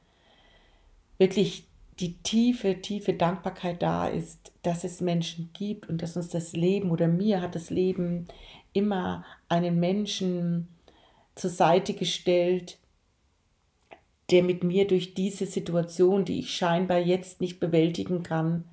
wirklich 1.18 1.66
die 2.00 2.14
tiefe, 2.18 2.80
tiefe 2.80 3.14
Dankbarkeit 3.14 3.80
da 3.82 4.08
ist, 4.08 4.52
dass 4.62 4.84
es 4.84 5.00
Menschen 5.00 5.50
gibt 5.52 5.88
und 5.88 6.02
dass 6.02 6.16
uns 6.16 6.28
das 6.28 6.52
Leben 6.52 6.90
oder 6.90 7.06
mir 7.06 7.40
hat 7.40 7.54
das 7.54 7.70
Leben 7.70 8.26
immer 8.72 9.24
einen 9.48 9.78
Menschen 9.78 10.68
zur 11.34 11.50
Seite 11.50 11.94
gestellt, 11.94 12.78
der 14.30 14.42
mit 14.42 14.64
mir 14.64 14.86
durch 14.86 15.14
diese 15.14 15.46
Situation, 15.46 16.24
die 16.24 16.38
ich 16.40 16.50
scheinbar 16.50 16.98
jetzt 16.98 17.40
nicht 17.40 17.60
bewältigen 17.60 18.22
kann, 18.22 18.64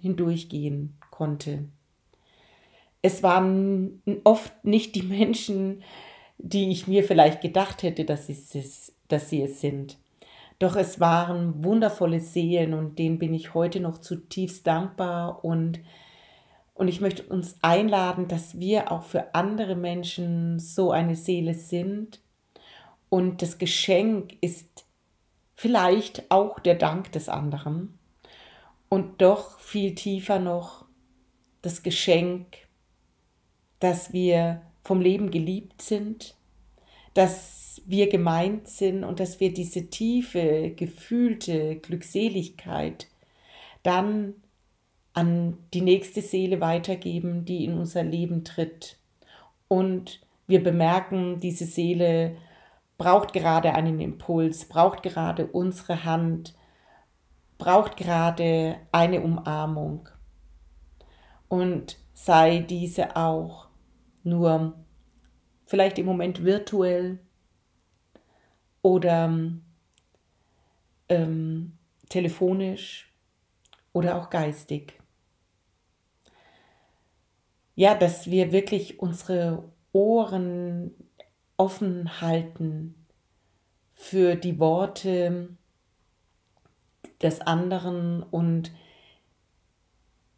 hindurchgehen 0.00 0.94
konnte. 1.10 1.64
Es 3.02 3.22
waren 3.22 4.02
oft 4.24 4.64
nicht 4.64 4.94
die 4.94 5.02
Menschen, 5.02 5.82
die 6.38 6.70
ich 6.70 6.86
mir 6.86 7.04
vielleicht 7.04 7.40
gedacht 7.40 7.82
hätte, 7.82 8.04
dass 8.04 8.26
sie 8.26 8.32
es, 8.32 8.92
dass 9.08 9.30
sie 9.30 9.42
es 9.42 9.60
sind. 9.60 9.98
Doch 10.58 10.76
es 10.76 11.00
waren 11.00 11.64
wundervolle 11.64 12.20
Seelen 12.20 12.74
und 12.74 12.98
denen 12.98 13.18
bin 13.18 13.32
ich 13.32 13.54
heute 13.54 13.80
noch 13.80 13.98
zutiefst 13.98 14.66
dankbar 14.66 15.44
und, 15.44 15.80
und 16.80 16.88
ich 16.88 17.02
möchte 17.02 17.24
uns 17.24 17.56
einladen, 17.60 18.26
dass 18.26 18.58
wir 18.58 18.90
auch 18.90 19.02
für 19.02 19.34
andere 19.34 19.76
Menschen 19.76 20.58
so 20.58 20.92
eine 20.92 21.14
Seele 21.14 21.52
sind. 21.52 22.22
Und 23.10 23.42
das 23.42 23.58
Geschenk 23.58 24.38
ist 24.40 24.86
vielleicht 25.54 26.30
auch 26.30 26.58
der 26.58 26.76
Dank 26.76 27.12
des 27.12 27.28
anderen. 27.28 27.98
Und 28.88 29.20
doch 29.20 29.60
viel 29.60 29.94
tiefer 29.94 30.38
noch 30.38 30.86
das 31.60 31.82
Geschenk, 31.82 32.56
dass 33.78 34.14
wir 34.14 34.62
vom 34.82 35.02
Leben 35.02 35.30
geliebt 35.30 35.82
sind, 35.82 36.34
dass 37.12 37.82
wir 37.84 38.08
gemeint 38.08 38.68
sind 38.68 39.04
und 39.04 39.20
dass 39.20 39.38
wir 39.38 39.52
diese 39.52 39.90
tiefe, 39.90 40.70
gefühlte 40.70 41.76
Glückseligkeit 41.76 43.06
dann 43.82 44.36
an 45.12 45.58
die 45.74 45.80
nächste 45.80 46.22
Seele 46.22 46.60
weitergeben, 46.60 47.44
die 47.44 47.64
in 47.64 47.78
unser 47.78 48.02
Leben 48.02 48.44
tritt. 48.44 48.98
Und 49.68 50.20
wir 50.46 50.62
bemerken, 50.62 51.40
diese 51.40 51.64
Seele 51.64 52.36
braucht 52.98 53.32
gerade 53.32 53.74
einen 53.74 54.00
Impuls, 54.00 54.66
braucht 54.66 55.02
gerade 55.02 55.46
unsere 55.46 56.04
Hand, 56.04 56.54
braucht 57.58 57.96
gerade 57.96 58.76
eine 58.92 59.20
Umarmung. 59.20 60.08
Und 61.48 61.98
sei 62.12 62.58
diese 62.58 63.16
auch 63.16 63.68
nur 64.22 64.74
vielleicht 65.66 65.98
im 65.98 66.06
Moment 66.06 66.44
virtuell 66.44 67.18
oder 68.82 69.32
ähm, 71.08 71.78
telefonisch 72.08 73.12
oder 73.92 74.16
auch 74.16 74.30
geistig. 74.30 74.99
Ja, 77.80 77.94
dass 77.94 78.30
wir 78.30 78.52
wirklich 78.52 79.00
unsere 79.00 79.64
Ohren 79.92 80.90
offen 81.56 82.20
halten 82.20 83.06
für 83.94 84.36
die 84.36 84.58
Worte 84.58 85.48
des 87.22 87.40
anderen 87.40 88.22
und 88.22 88.70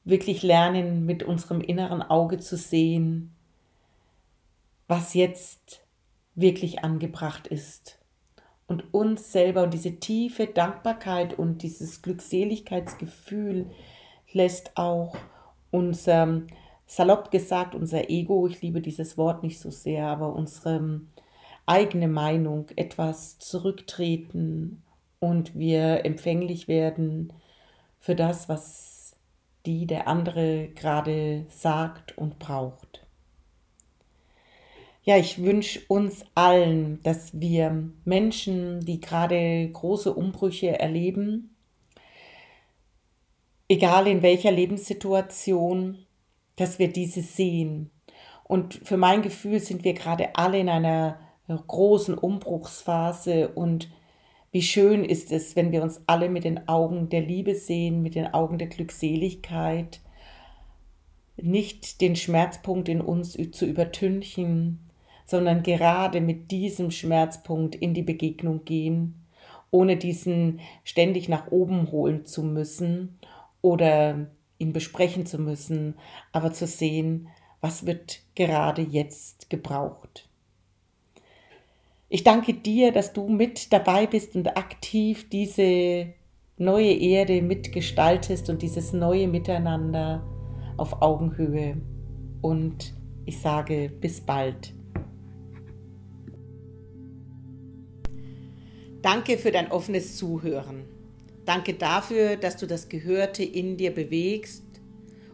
wirklich 0.05 0.45
lernen, 0.45 1.05
mit 1.05 1.25
unserem 1.25 1.61
inneren 1.61 2.01
Auge 2.01 2.39
zu 2.39 2.57
sehen, 2.57 3.35
was 4.87 5.13
jetzt 5.13 5.85
wirklich 6.37 6.85
angebracht 6.85 7.49
ist. 7.49 7.99
Und 8.69 8.95
uns 8.95 9.33
selber 9.33 9.65
und 9.65 9.75
diese 9.75 9.97
tiefe 9.99 10.47
Dankbarkeit 10.47 11.37
und 11.37 11.65
dieses 11.65 12.03
Glückseligkeitsgefühl 12.03 13.69
lässt 14.31 14.77
auch 14.77 15.17
unser, 15.73 16.43
salopp 16.87 17.31
gesagt, 17.31 17.75
unser 17.75 18.11
Ego, 18.11 18.47
ich 18.47 18.61
liebe 18.63 18.81
dieses 18.81 19.17
Wort 19.17 19.43
nicht 19.43 19.61
so 19.61 19.71
sehr, 19.71 20.07
aber 20.07 20.35
unsere 20.35 21.01
eigene 21.67 22.09
Meinung 22.09 22.67
etwas 22.77 23.39
zurücktreten 23.39 24.83
und 25.21 25.57
wir 25.57 26.05
empfänglich 26.05 26.69
werden 26.69 27.33
für 27.99 28.17
das, 28.17 28.49
was 28.49 29.17
die 29.65 29.87
der 29.87 30.09
andere 30.09 30.69
gerade 30.75 31.47
sagt 31.49 32.19
und 32.19 32.39
braucht. 32.39 33.07
Ja, 35.05 35.17
ich 35.17 35.43
wünsche 35.43 35.81
uns 35.89 36.25
allen, 36.35 37.03
dass 37.03 37.41
wir 37.41 37.91
Menschen, 38.05 38.81
die 38.85 39.01
gerade 39.01 39.69
große 39.73 40.13
Umbrüche 40.13 40.79
erleben, 40.79 41.57
egal 43.69 44.07
in 44.07 44.23
welcher 44.23 44.53
Lebenssituation, 44.53 46.07
dass 46.57 46.79
wir 46.79 46.89
diese 46.89 47.23
sehen. 47.23 47.91
Und 48.45 48.75
für 48.85 48.97
mein 48.97 49.23
Gefühl 49.23 49.61
sind 49.61 49.85
wir 49.85 49.95
gerade 49.95 50.37
alle 50.37 50.59
in 50.59 50.69
einer 50.69 51.19
großen 51.49 52.17
Umbruchsphase 52.17 53.49
und 53.49 53.91
wie 54.53 54.63
schön 54.63 55.05
ist 55.05 55.33
es, 55.33 55.57
wenn 55.57 55.73
wir 55.73 55.83
uns 55.83 56.03
alle 56.07 56.29
mit 56.29 56.45
den 56.45 56.69
Augen 56.69 57.09
der 57.09 57.23
Liebe 57.23 57.55
sehen, 57.55 58.03
mit 58.03 58.15
den 58.15 58.33
Augen 58.35 58.59
der 58.59 58.69
Glückseligkeit, 58.69 60.01
nicht 61.37 62.03
den 62.03 62.17
Schmerzpunkt 62.17 62.89
in 62.89 63.01
uns 63.01 63.33
zu 63.53 63.65
übertünchen, 63.65 64.91
sondern 65.25 65.63
gerade 65.63 66.21
mit 66.21 66.51
diesem 66.51 66.91
Schmerzpunkt 66.91 67.75
in 67.75 67.95
die 67.95 68.03
Begegnung 68.03 68.65
gehen, 68.67 69.27
ohne 69.71 69.97
diesen 69.97 70.61
ständig 70.85 71.31
nach 71.31 71.51
oben 71.51 71.91
holen 71.91 72.27
zu 72.27 72.43
müssen 72.43 73.19
oder 73.63 74.27
ihn 74.63 74.73
besprechen 74.73 75.27
zu 75.27 75.39
müssen, 75.39 75.97
aber 76.33 76.53
zu 76.53 76.67
sehen, 76.67 77.29
was 77.61 77.85
wird 77.87 78.21
gerade 78.35 78.83
jetzt 78.83 79.51
gebraucht. 79.51 80.29
Ich 82.09 82.25
danke 82.25 82.55
dir, 82.55 82.93
dass 82.93 83.13
du 83.13 83.29
mit 83.29 83.73
dabei 83.73 84.07
bist 84.07 84.37
und 84.37 84.57
aktiv 84.57 85.29
diese 85.31 86.13
neue 86.59 86.93
Erde 86.93 87.43
mitgestaltest 87.43 88.51
und 88.51 88.63
dieses 88.63 88.93
neue 88.93 89.29
Miteinander 89.29 90.23
auf 90.77 91.01
Augenhöhe. 91.01 91.81
Und 92.43 92.95
ich 93.25 93.41
sage 93.41 93.91
bis 94.01 94.21
bald. 94.21 94.75
Danke 99.01 99.39
für 99.39 99.51
dein 99.51 99.71
offenes 99.71 100.17
Zuhören. 100.17 100.85
Danke 101.45 101.75
dafür, 101.75 102.37
dass 102.37 102.57
du 102.57 102.67
das 102.67 102.89
Gehörte 102.89 103.43
in 103.43 103.77
dir 103.77 103.93
bewegst 103.93 104.65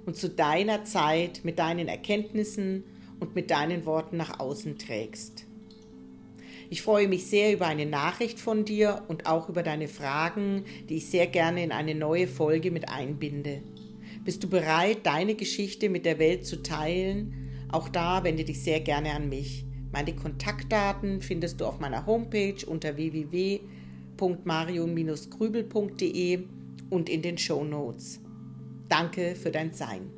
und 0.06 0.16
zu 0.16 0.30
deiner 0.30 0.84
Zeit 0.84 1.40
mit 1.44 1.58
deinen 1.58 1.88
Erkenntnissen 1.88 2.84
und 3.20 3.34
mit 3.34 3.50
deinen 3.50 3.84
Worten 3.84 4.16
nach 4.16 4.40
außen 4.40 4.78
trägst. 4.78 5.44
Ich 6.70 6.82
freue 6.82 7.08
mich 7.08 7.26
sehr 7.26 7.52
über 7.52 7.66
eine 7.66 7.86
Nachricht 7.86 8.40
von 8.40 8.64
dir 8.64 9.02
und 9.08 9.26
auch 9.26 9.48
über 9.48 9.62
deine 9.62 9.88
Fragen, 9.88 10.64
die 10.88 10.96
ich 10.96 11.06
sehr 11.06 11.26
gerne 11.26 11.64
in 11.64 11.72
eine 11.72 11.94
neue 11.94 12.26
Folge 12.26 12.70
mit 12.70 12.90
einbinde. 12.90 13.62
Bist 14.24 14.44
du 14.44 14.48
bereit, 14.48 14.98
deine 15.04 15.34
Geschichte 15.34 15.88
mit 15.88 16.04
der 16.04 16.18
Welt 16.18 16.44
zu 16.46 16.62
teilen? 16.62 17.66
Auch 17.70 17.88
da 17.88 18.24
wende 18.24 18.44
dich 18.44 18.62
sehr 18.62 18.80
gerne 18.80 19.12
an 19.12 19.28
mich. 19.28 19.64
Meine 19.92 20.14
Kontaktdaten 20.14 21.22
findest 21.22 21.60
du 21.60 21.66
auf 21.66 21.80
meiner 21.80 22.04
Homepage 22.04 22.66
unter 22.66 22.98
www.marion-grübel.de 24.18 26.44
und 26.90 27.08
in 27.08 27.22
den 27.22 27.38
Show 27.38 27.64
Notes. 27.64 28.20
Danke 28.88 29.34
für 29.34 29.50
dein 29.50 29.72
Sein. 29.72 30.10